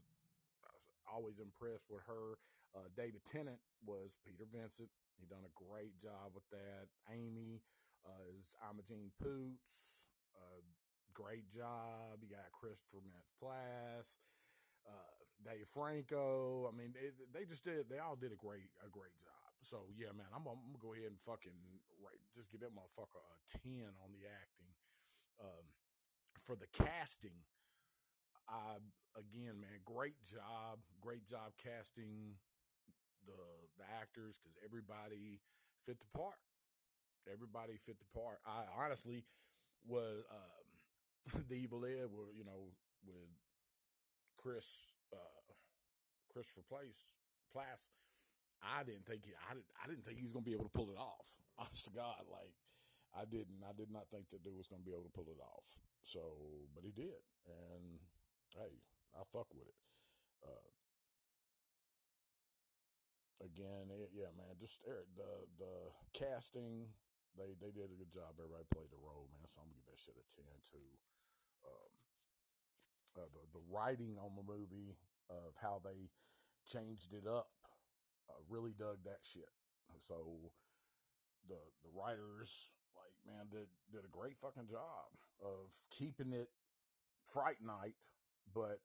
I 0.64 0.72
was 0.74 0.90
always 1.06 1.38
impressed 1.40 1.90
with 1.92 2.02
her. 2.08 2.40
Uh, 2.74 2.90
David 2.98 3.22
Tennant 3.26 3.60
was 3.86 4.18
Peter 4.26 4.48
Vincent. 4.50 4.90
He 5.20 5.28
done 5.30 5.46
a 5.46 5.54
great 5.54 6.00
job 6.00 6.34
with 6.34 6.48
that. 6.50 6.90
Amy 7.12 7.62
uh, 8.06 8.24
is 8.36 8.56
Imogen 8.70 9.12
Poots. 9.22 10.08
Uh, 10.36 10.62
great 11.14 11.50
job. 11.50 12.22
You 12.22 12.30
got 12.30 12.52
Christopher 12.52 13.04
Mintz-Plasse 13.04 14.18
uh, 14.88 15.16
Dave 15.44 15.68
Franco. 15.68 16.68
I 16.68 16.74
mean, 16.76 16.94
they, 16.94 17.12
they 17.32 17.46
just 17.46 17.64
did. 17.64 17.90
They 17.90 18.00
all 18.00 18.16
did 18.16 18.32
a 18.32 18.40
great 18.40 18.72
a 18.84 18.90
great 18.90 19.16
job. 19.20 19.52
So 19.64 19.88
yeah, 19.96 20.12
man, 20.12 20.28
I'm, 20.36 20.44
I'm 20.48 20.60
gonna 20.76 20.84
go 20.84 20.94
ahead 20.94 21.12
and 21.12 21.20
fucking 21.20 21.56
right, 22.04 22.20
just 22.36 22.52
give 22.52 22.62
that 22.62 22.76
motherfucker 22.76 23.20
a 23.20 23.36
ten 23.48 23.88
on 24.04 24.12
the 24.12 24.28
acting. 24.28 24.72
Um, 25.40 25.66
for 26.36 26.56
the 26.56 26.68
casting, 26.72 27.44
I 28.48 28.80
again, 29.16 29.60
man, 29.60 29.84
great 29.86 30.20
job, 30.24 30.84
great 31.00 31.26
job 31.28 31.56
casting 31.60 32.40
the 33.26 33.40
the 33.80 33.88
actors 34.00 34.38
because 34.40 34.56
everybody 34.64 35.40
fit 35.84 36.00
the 36.00 36.12
part. 36.12 36.40
Everybody 37.32 37.78
fit 37.78 37.98
the 38.00 38.10
part. 38.12 38.40
I 38.46 38.68
honestly 38.76 39.24
was 39.88 40.24
um, 40.32 41.44
the 41.50 41.56
evil 41.56 41.86
ed 41.86 42.12
were 42.12 42.32
you 42.36 42.44
know 42.44 42.72
with 43.06 43.32
Chris 44.38 44.88
uh, 45.14 45.44
Christopher 46.32 46.66
Place 46.68 47.08
Plass. 47.52 47.88
I 48.64 48.84
didn't 48.84 49.06
think 49.06 49.26
he, 49.26 49.32
I 49.50 49.54
didn't 49.54 49.72
I 49.80 49.88
didn't 49.88 50.04
think 50.04 50.18
he 50.18 50.24
was 50.24 50.34
gonna 50.34 50.48
be 50.48 50.56
able 50.56 50.68
to 50.68 50.76
pull 50.76 50.92
it 50.92 51.00
off. 51.00 51.36
Honest 51.60 51.88
to 51.88 51.94
God, 51.94 52.28
like 52.32 52.56
I 53.16 53.26
didn't 53.26 53.64
I 53.64 53.72
did 53.76 53.92
not 53.92 54.10
think 54.10 54.30
that 54.32 54.44
dude 54.44 54.58
was 54.58 54.68
gonna 54.68 54.84
be 54.84 54.94
able 54.94 55.08
to 55.08 55.16
pull 55.16 55.28
it 55.32 55.40
off. 55.40 55.78
So, 56.04 56.20
but 56.76 56.84
he 56.84 56.92
did, 56.92 57.24
and 57.48 58.00
hey, 58.56 58.84
I 59.16 59.24
fuck 59.32 59.48
with 59.56 59.68
it. 59.68 59.80
Uh, 60.44 60.68
again, 63.46 63.88
it, 63.88 64.12
yeah, 64.12 64.32
man, 64.36 64.56
just 64.60 64.82
Eric, 64.88 65.08
the 65.16 65.48
the 65.60 65.74
casting, 66.12 66.88
they 67.38 67.58
they 67.58 67.74
did 67.74 67.90
a 67.90 67.98
good 67.98 68.14
job. 68.14 68.38
Everybody 68.38 68.66
played 68.70 68.92
the 68.94 69.02
role, 69.02 69.30
man. 69.34 69.46
So 69.50 69.62
I'm 69.62 69.70
gonna 69.70 69.82
give 69.82 69.90
that 69.90 70.02
shit 70.02 70.18
a 70.18 70.26
ten 70.30 70.54
too. 70.66 70.90
Um, 71.66 71.92
uh, 73.18 73.30
the 73.34 73.44
the 73.58 73.66
writing 73.70 74.18
on 74.22 74.38
the 74.38 74.46
movie 74.46 74.98
of 75.30 75.58
how 75.62 75.82
they 75.84 76.10
changed 76.68 77.14
it 77.14 77.28
up, 77.28 77.50
uh, 78.30 78.40
really 78.50 78.74
dug 78.78 79.04
that 79.06 79.22
shit. 79.26 79.50
So 80.00 80.52
the 81.48 81.60
the 81.84 81.92
writers, 81.94 82.72
like 82.96 83.16
man, 83.26 83.48
did 83.52 83.70
did 83.92 84.06
a 84.06 84.12
great 84.12 84.38
fucking 84.38 84.68
job 84.70 85.10
of 85.42 85.74
keeping 85.92 86.34
it 86.34 86.50
Fright 87.34 87.62
Night, 87.62 87.96
but 88.54 88.80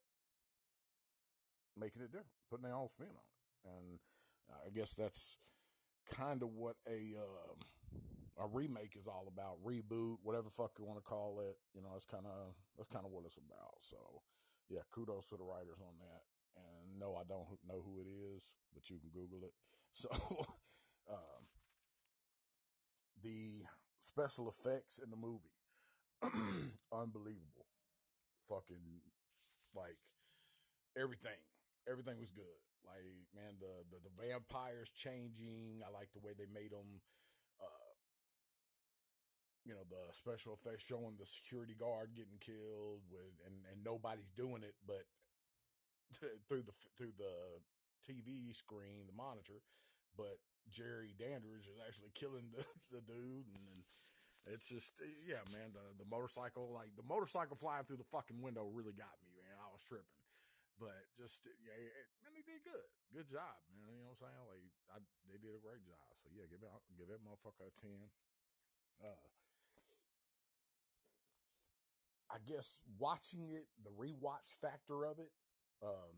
making 1.77 2.03
it 2.03 2.13
different, 2.13 2.39
putting 2.51 2.65
their 2.65 2.75
own 2.75 2.89
spin 2.89 3.09
on 3.09 3.13
it, 3.15 3.71
and 3.77 3.99
I 4.67 4.71
guess 4.71 4.95
that's 4.97 5.37
kind 6.15 6.43
of 6.43 6.51
what 6.55 6.77
a 6.87 7.17
um, 7.19 7.59
a 8.39 8.47
remake 8.47 8.95
is 8.97 9.09
all 9.09 9.27
about. 9.27 9.59
Reboot, 9.65 10.19
whatever 10.23 10.49
fuck 10.51 10.73
you 10.79 10.85
want 10.85 10.99
to 10.99 11.09
call 11.09 11.41
it. 11.41 11.59
You 11.75 11.83
know, 11.83 11.95
it's 11.97 12.07
kind 12.07 12.27
of 12.27 12.55
that's 12.77 12.89
kind 12.89 13.05
of 13.05 13.13
what 13.13 13.25
it's 13.27 13.39
about. 13.39 13.83
So, 13.83 13.99
yeah, 14.71 14.87
kudos 14.91 15.29
to 15.31 15.37
the 15.37 15.45
writers 15.45 15.83
on 15.83 15.95
that. 16.01 16.23
And 16.57 16.99
no, 16.99 17.15
I 17.15 17.23
don't 17.29 17.47
know 17.67 17.83
who 17.83 18.01
it 18.01 18.09
is, 18.09 18.55
but 18.75 18.91
you 18.91 18.99
can 18.99 19.11
Google 19.11 19.45
it. 19.45 19.55
So, 19.99 20.11
um, 21.11 21.43
the 23.23 23.65
special 24.01 24.49
effects 24.49 25.01
in 25.03 25.11
the 25.11 25.17
movie, 25.17 25.57
unbelievable. 26.93 27.67
Fucking 28.49 29.03
like 29.75 29.99
everything, 30.97 31.37
everything 31.91 32.19
was 32.21 32.31
good. 32.31 32.59
Like 32.87 33.29
man, 33.35 33.59
the 33.61 33.85
the, 33.91 33.99
the 34.01 34.15
vampires 34.17 34.91
changing. 34.95 35.83
I 35.85 35.91
like 35.93 36.09
the 36.15 36.21
way 36.25 36.33
they 36.37 36.49
made 36.49 36.71
them. 36.73 37.01
You 39.69 39.77
know 39.77 39.85
the 39.85 40.01
special 40.17 40.57
effects 40.57 40.89
showing 40.89 41.21
the 41.21 41.29
security 41.29 41.77
guard 41.77 42.17
getting 42.17 42.41
killed 42.41 43.05
with 43.13 43.37
and 43.45 43.69
and 43.69 43.85
nobody's 43.85 44.33
doing 44.33 44.65
it 44.65 44.73
but 44.89 45.05
through 46.49 46.65
the 46.65 46.73
through 46.97 47.13
the 47.21 47.61
TV 48.01 48.49
screen 48.57 49.05
the 49.05 49.13
monitor 49.13 49.61
but 50.17 50.41
Jerry 50.73 51.13
Dandridge 51.13 51.69
is 51.69 51.77
actually 51.85 52.17
killing 52.17 52.49
the, 52.49 52.65
the 52.97 53.05
dude 53.05 53.45
and, 53.53 53.61
and 53.61 53.81
it's 54.49 54.73
just 54.73 54.97
yeah 55.29 55.45
man 55.53 55.77
the 55.77 55.85
the 56.01 56.09
motorcycle 56.09 56.73
like 56.73 56.97
the 56.97 57.05
motorcycle 57.05 57.53
flying 57.53 57.85
through 57.85 58.01
the 58.01 58.09
fucking 58.09 58.41
window 58.41 58.73
really 58.73 58.97
got 58.97 59.13
me 59.21 59.37
man. 59.37 59.53
I 59.61 59.69
was 59.69 59.85
tripping. 59.85 60.25
But 60.81 61.13
just 61.13 61.45
yeah 61.45 61.77
it, 61.77 62.09
man 62.25 62.33
they 62.33 62.45
did 62.47 62.65
good. 62.65 62.89
Good 63.13 63.29
job 63.29 63.61
man. 63.69 63.93
You 63.93 64.01
know 64.01 64.17
what 64.17 64.25
I'm 64.25 64.33
saying? 64.33 64.45
Like 64.49 64.65
I, 64.89 64.97
they 65.29 65.37
did 65.37 65.53
a 65.53 65.61
great 65.61 65.85
job. 65.85 66.09
So 66.17 66.33
yeah 66.33 66.49
give 66.49 66.65
it 66.65 66.73
give 66.97 67.13
that 67.13 67.21
motherfucker 67.21 67.69
a 67.69 67.73
10 67.77 67.93
uh 69.05 69.29
I 72.31 72.37
guess 72.45 72.81
watching 72.99 73.49
it, 73.51 73.67
the 73.83 73.91
rewatch 73.91 74.61
factor 74.61 75.05
of 75.07 75.19
it, 75.19 75.33
um, 75.83 76.13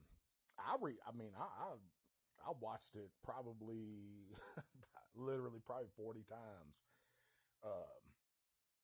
I 0.59 0.77
re, 0.81 0.95
I 1.07 1.17
mean, 1.17 1.33
I, 1.39 1.43
I, 1.45 2.51
I 2.51 2.53
watched 2.61 2.97
it 2.97 3.11
probably, 3.23 4.35
literally, 5.15 5.61
probably 5.65 5.89
forty 5.97 6.25
times. 6.27 6.83
Um, 7.65 8.01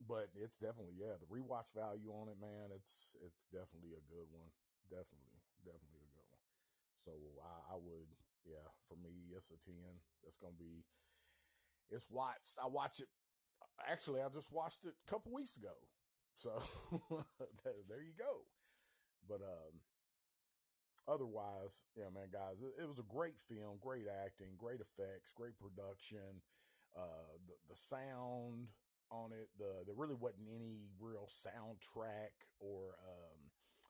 but 0.05 0.29
it's 0.37 0.59
definitely 0.61 1.01
yeah, 1.01 1.17
the 1.17 1.31
rewatch 1.33 1.73
value 1.73 2.12
on 2.12 2.29
it, 2.29 2.37
man. 2.41 2.69
It's 2.77 3.17
it's 3.25 3.49
definitely 3.49 3.97
a 3.97 4.05
good 4.12 4.29
one. 4.29 4.53
Definitely, 4.93 5.41
definitely 5.65 6.05
a 6.05 6.12
good 6.12 6.29
one. 6.31 6.45
So 7.01 7.12
I, 7.41 7.75
I 7.75 7.77
would, 7.81 8.11
yeah, 8.45 8.69
for 8.85 8.95
me, 9.01 9.33
it's 9.35 9.51
a 9.51 9.59
ten. 9.59 10.05
It's 10.23 10.37
gonna 10.37 10.59
be. 10.59 10.85
It's 11.89 12.11
watched. 12.11 12.61
I 12.62 12.69
watch 12.69 13.01
it. 13.01 13.09
Actually, 13.89 14.21
I 14.21 14.29
just 14.29 14.53
watched 14.53 14.85
it 14.85 14.95
a 14.95 15.11
couple 15.11 15.33
weeks 15.33 15.57
ago. 15.57 15.73
So 16.37 16.53
there 17.88 18.05
you 18.05 18.12
go. 18.12 18.44
But 19.27 19.40
um, 19.40 19.81
otherwise, 21.09 21.83
yeah, 21.96 22.12
man, 22.12 22.29
guys, 22.31 22.61
it, 22.61 22.83
it, 22.83 22.87
was 22.87 22.99
a 22.99 23.09
great 23.09 23.40
film, 23.40 23.81
great 23.81 24.05
acting, 24.05 24.53
great 24.59 24.81
effects, 24.81 25.33
great 25.35 25.59
production. 25.59 26.44
Uh, 26.94 27.40
the 27.49 27.57
the 27.72 27.77
sound 27.77 28.68
on 29.11 29.33
it, 29.33 29.49
the 29.59 29.85
there 29.87 29.96
really 29.96 30.14
wasn't 30.14 30.44
any 30.55 30.85
real 31.01 31.29
soundtrack 31.33 32.37
or 32.61 33.01
um, 33.01 33.40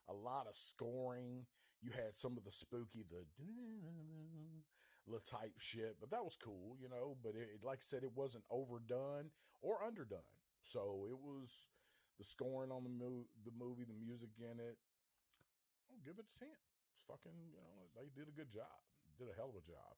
a 0.08 0.14
lot 0.14 0.46
of 0.46 0.56
scoring. 0.56 1.46
You 1.82 1.90
had 1.90 2.14
some 2.14 2.36
of 2.38 2.44
the 2.44 2.52
spooky, 2.52 3.04
the 3.10 3.26
the 5.10 5.20
type 5.28 5.58
shit, 5.58 5.96
but 6.00 6.10
that 6.12 6.22
was 6.22 6.38
cool, 6.40 6.76
you 6.80 6.88
know. 6.88 7.16
But 7.24 7.34
it, 7.34 7.58
like 7.64 7.78
I 7.82 7.86
said, 7.86 8.04
it 8.04 8.14
wasn't 8.14 8.44
overdone 8.50 9.30
or 9.62 9.84
underdone. 9.84 10.30
So 10.62 11.06
it 11.10 11.18
was 11.18 11.66
the 12.18 12.24
scoring 12.24 12.72
on 12.72 12.84
the 12.84 12.92
movie, 12.92 13.28
the 13.44 13.54
movie, 13.56 13.84
the 13.84 13.96
music 13.96 14.30
in 14.40 14.56
it. 14.58 14.76
I'll 15.90 16.02
give 16.02 16.18
it 16.18 16.26
a 16.26 16.34
ten 16.38 16.56
fucking, 17.06 17.38
you 17.54 17.62
know, 17.62 17.86
they 17.94 18.10
did 18.10 18.26
a 18.26 18.34
good 18.34 18.50
job, 18.50 18.82
did 19.18 19.30
a 19.30 19.36
hell 19.38 19.54
of 19.54 19.58
a 19.58 19.64
job. 19.64 19.94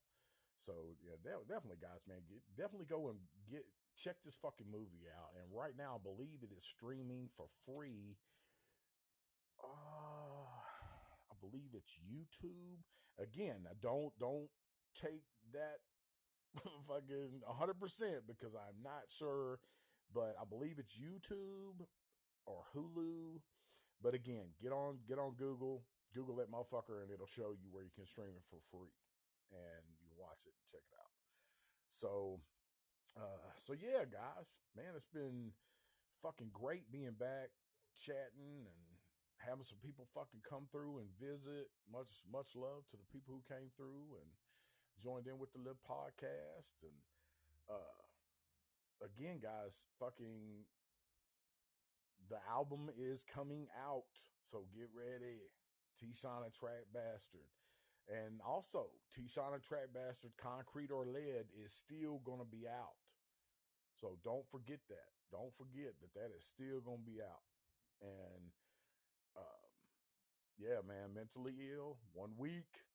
So 0.58 0.98
yeah, 1.00 1.16
definitely, 1.22 1.80
guys, 1.80 2.02
man, 2.04 2.26
get, 2.28 2.42
definitely 2.58 2.90
go 2.90 3.08
and 3.08 3.18
get 3.48 3.64
check 3.94 4.18
this 4.24 4.36
fucking 4.38 4.68
movie 4.70 5.06
out. 5.08 5.34
And 5.38 5.46
right 5.50 5.74
now, 5.78 5.98
I 5.98 6.02
believe 6.02 6.42
it 6.42 6.54
is 6.54 6.66
streaming 6.66 7.30
for 7.38 7.46
free. 7.66 8.18
Uh, 9.62 10.50
I 11.30 11.34
believe 11.40 11.74
it's 11.74 11.94
YouTube. 12.02 12.82
Again, 13.18 13.66
I 13.70 13.74
don't 13.80 14.12
don't 14.18 14.50
take 14.94 15.26
that 15.54 15.78
fucking 16.88 17.42
hundred 17.46 17.78
percent 17.78 18.26
because 18.26 18.54
I'm 18.54 18.82
not 18.82 19.06
sure, 19.08 19.58
but 20.14 20.34
I 20.40 20.44
believe 20.44 20.78
it's 20.78 20.98
YouTube 20.98 21.86
or 22.48 22.64
Hulu. 22.72 23.40
But 24.00 24.14
again, 24.14 24.56
get 24.62 24.72
on 24.72 24.98
get 25.06 25.18
on 25.18 25.34
Google, 25.36 25.84
Google 26.14 26.36
that 26.36 26.50
motherfucker 26.50 27.02
and 27.04 27.12
it'll 27.12 27.28
show 27.28 27.52
you 27.52 27.68
where 27.70 27.84
you 27.84 27.92
can 27.94 28.06
stream 28.06 28.32
it 28.32 28.46
for 28.48 28.58
free 28.72 28.96
and 29.52 29.84
you 30.00 30.08
watch 30.16 30.48
it 30.48 30.54
and 30.56 30.64
check 30.64 30.84
it 30.88 30.96
out. 30.96 31.12
So, 31.88 32.40
uh, 33.16 33.52
so 33.58 33.74
yeah, 33.74 34.06
guys, 34.08 34.54
man, 34.76 34.94
it's 34.96 35.10
been 35.10 35.52
fucking 36.22 36.50
great 36.52 36.90
being 36.90 37.16
back, 37.18 37.50
chatting 37.98 38.64
and 38.66 38.88
having 39.38 39.66
some 39.66 39.78
people 39.82 40.06
fucking 40.14 40.42
come 40.46 40.66
through 40.70 40.98
and 40.98 41.10
visit. 41.18 41.70
Much, 41.90 42.22
much 42.30 42.54
love 42.54 42.86
to 42.90 42.96
the 42.96 43.08
people 43.10 43.34
who 43.34 43.42
came 43.46 43.70
through 43.76 44.18
and 44.18 44.28
joined 44.98 45.26
in 45.26 45.38
with 45.38 45.52
the 45.52 45.62
little 45.62 45.82
podcast. 45.82 46.74
And, 46.82 46.98
uh, 47.70 48.02
again, 49.02 49.38
guys, 49.42 49.86
fucking 49.98 50.66
the 52.28 52.38
album 52.50 52.90
is 52.96 53.24
coming 53.24 53.66
out. 53.76 54.12
So 54.50 54.64
get 54.74 54.88
ready. 54.94 55.48
T-Shon 56.00 56.44
and 56.44 56.54
Track 56.54 56.88
Bastard. 56.94 57.50
And 58.08 58.40
also, 58.46 58.88
T-Shon 59.14 59.52
and 59.52 59.62
Track 59.62 59.92
Bastard, 59.92 60.32
Concrete 60.38 60.90
or 60.90 61.04
Lead 61.04 61.52
is 61.52 61.72
still 61.72 62.20
going 62.24 62.38
to 62.38 62.48
be 62.48 62.64
out. 62.66 62.96
So 64.00 64.16
don't 64.24 64.48
forget 64.48 64.80
that. 64.88 65.12
Don't 65.30 65.52
forget 65.56 65.92
that 66.00 66.14
that 66.14 66.30
is 66.36 66.46
still 66.46 66.80
going 66.80 67.04
to 67.04 67.10
be 67.10 67.20
out. 67.20 67.44
And 68.00 68.54
um, 69.36 69.68
yeah, 70.56 70.80
man, 70.86 71.12
mentally 71.14 71.54
ill, 71.74 71.98
one 72.14 72.32
week, 72.38 72.86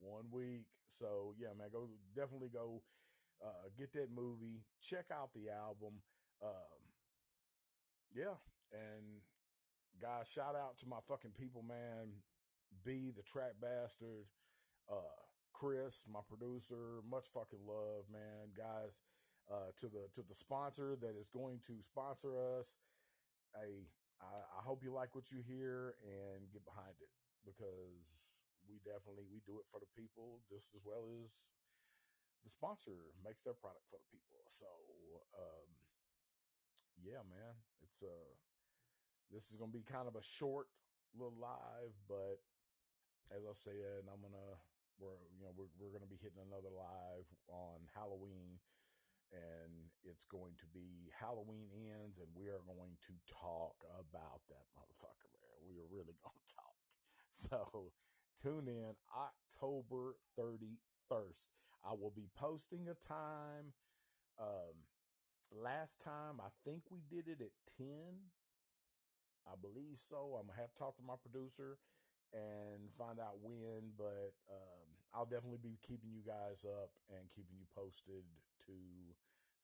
one 0.00 0.26
week. 0.30 0.66
So 0.86 1.34
yeah, 1.38 1.54
man, 1.56 1.68
go 1.72 1.88
definitely 2.14 2.50
go 2.52 2.82
uh, 3.44 3.70
get 3.78 3.92
that 3.94 4.10
movie, 4.14 4.66
check 4.82 5.06
out 5.12 5.30
the 5.32 5.48
album. 5.48 6.02
Um, 6.42 6.78
yeah, 8.14 8.36
and 8.72 9.22
guys, 10.00 10.28
shout 10.28 10.56
out 10.56 10.78
to 10.78 10.86
my 10.86 10.98
fucking 11.08 11.32
people, 11.38 11.62
man. 11.62 12.22
B, 12.84 13.12
the 13.14 13.22
track 13.22 13.56
bastard, 13.60 14.26
uh, 14.90 15.22
Chris, 15.52 16.06
my 16.12 16.20
producer, 16.28 17.00
much 17.08 17.26
fucking 17.32 17.64
love, 17.66 18.04
man, 18.12 18.52
guys. 18.56 19.00
Uh, 19.48 19.72
to 19.80 19.88
the 19.88 20.04
to 20.12 20.20
the 20.20 20.36
sponsor 20.36 20.92
that 21.00 21.16
is 21.16 21.32
going 21.32 21.56
to 21.64 21.80
sponsor 21.80 22.36
us. 22.36 22.76
Hey, 23.56 23.88
I, 24.20 24.60
I 24.60 24.60
hope 24.60 24.84
you 24.84 24.92
like 24.92 25.16
what 25.16 25.32
you 25.32 25.40
hear 25.40 25.96
and 26.04 26.52
get 26.52 26.68
behind 26.68 26.92
it 27.00 27.08
because 27.48 28.44
we 28.68 28.76
definitely 28.84 29.24
we 29.32 29.40
do 29.48 29.56
it 29.56 29.64
for 29.72 29.80
the 29.80 29.88
people 29.96 30.44
just 30.52 30.76
as 30.76 30.84
well 30.84 31.08
as 31.24 31.48
the 32.44 32.52
sponsor 32.52 33.16
makes 33.24 33.40
their 33.40 33.56
product 33.56 33.88
for 33.88 33.96
the 33.96 34.08
people. 34.12 34.44
So, 34.52 34.68
um, 35.32 35.68
yeah, 37.02 37.22
man, 37.26 37.54
it's 37.82 38.02
uh 38.02 38.32
this 39.30 39.50
is 39.50 39.56
gonna 39.56 39.72
be 39.72 39.84
kind 39.84 40.08
of 40.08 40.16
a 40.16 40.24
short 40.24 40.68
little 41.14 41.36
live, 41.38 41.94
but 42.08 42.40
as 43.30 43.44
I 43.44 43.54
said, 43.54 44.08
I'm 44.08 44.20
gonna 44.20 44.56
we're 44.98 45.20
you 45.36 45.44
know 45.46 45.54
we're 45.54 45.70
we're 45.78 45.94
gonna 45.94 46.10
be 46.10 46.20
hitting 46.20 46.42
another 46.42 46.72
live 46.72 47.28
on 47.48 47.86
Halloween, 47.94 48.58
and 49.32 49.92
it's 50.04 50.24
going 50.24 50.56
to 50.58 50.66
be 50.72 51.12
Halloween 51.14 51.68
ends, 51.70 52.18
and 52.18 52.28
we 52.34 52.48
are 52.48 52.64
going 52.66 52.96
to 53.06 53.14
talk 53.28 53.76
about 53.94 54.42
that 54.48 54.66
motherfucker. 54.74 55.30
Man, 55.38 55.58
we 55.68 55.78
are 55.78 55.88
really 55.90 56.16
gonna 56.24 56.48
talk. 56.48 56.76
So 57.30 57.92
tune 58.34 58.68
in 58.68 58.96
October 59.12 60.16
31st. 60.38 61.48
I 61.84 61.92
will 61.92 62.12
be 62.14 62.28
posting 62.34 62.88
a 62.88 62.94
time. 62.94 63.72
Um, 64.40 64.74
last 65.52 66.00
time 66.00 66.40
I 66.40 66.50
think 66.64 66.82
we 66.90 67.00
did 67.08 67.28
it 67.28 67.40
at 67.40 67.54
10. 67.76 67.86
I 69.46 69.56
believe 69.60 69.96
so. 69.96 70.36
I'm 70.38 70.46
gonna 70.46 70.60
have 70.60 70.72
to 70.72 70.78
talk 70.78 70.96
to 70.96 71.02
my 71.02 71.16
producer 71.16 71.78
and 72.32 72.92
find 72.98 73.18
out 73.18 73.40
when, 73.40 73.96
but 73.96 74.36
um, 74.52 74.88
I'll 75.14 75.24
definitely 75.24 75.62
be 75.62 75.80
keeping 75.80 76.12
you 76.12 76.20
guys 76.20 76.66
up 76.68 76.92
and 77.08 77.30
keeping 77.32 77.56
you 77.56 77.64
posted 77.72 78.28
to 78.68 78.76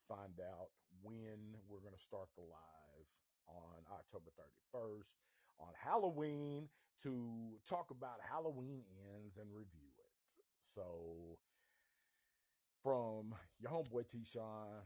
find 0.08 0.40
out 0.40 0.72
when 1.02 1.60
we're 1.68 1.84
to 1.84 2.00
start 2.00 2.28
the 2.36 2.42
live 2.48 3.10
on 3.48 3.84
October 3.92 4.32
31st 4.32 5.14
on 5.60 5.72
Halloween 5.76 6.68
to 7.02 7.60
talk 7.68 7.90
about 7.90 8.24
Halloween 8.24 8.84
ends 9.14 9.36
and 9.36 9.48
review 9.52 9.92
it. 9.98 10.04
So, 10.58 11.36
from 12.82 13.34
your 13.60 13.70
homeboy 13.70 14.08
T-Shon 14.08 14.82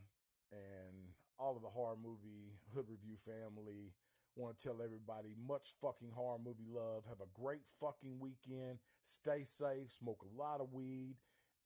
and 0.53 1.13
all 1.39 1.57
of 1.57 1.63
the 1.63 1.69
horror 1.69 1.97
movie 2.03 2.59
hood 2.75 2.87
review 2.89 3.17
family, 3.17 3.93
Want 4.39 4.57
to 4.57 4.69
tell 4.69 4.83
everybody 4.85 5.35
much 5.49 5.75
fucking 5.83 6.13
horror 6.15 6.39
movie 6.39 6.69
love. 6.73 7.03
Have 7.09 7.21
a 7.21 7.41
great 7.43 7.63
fucking 7.81 8.21
weekend. 8.21 8.79
Stay 9.03 9.43
safe. 9.43 9.91
Smoke 9.91 10.23
a 10.23 10.41
lot 10.41 10.61
of 10.61 10.73
weed. 10.73 11.17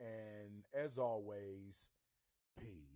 And 0.01 0.65
as 0.75 0.97
always, 0.97 1.91
peace. 2.59 2.92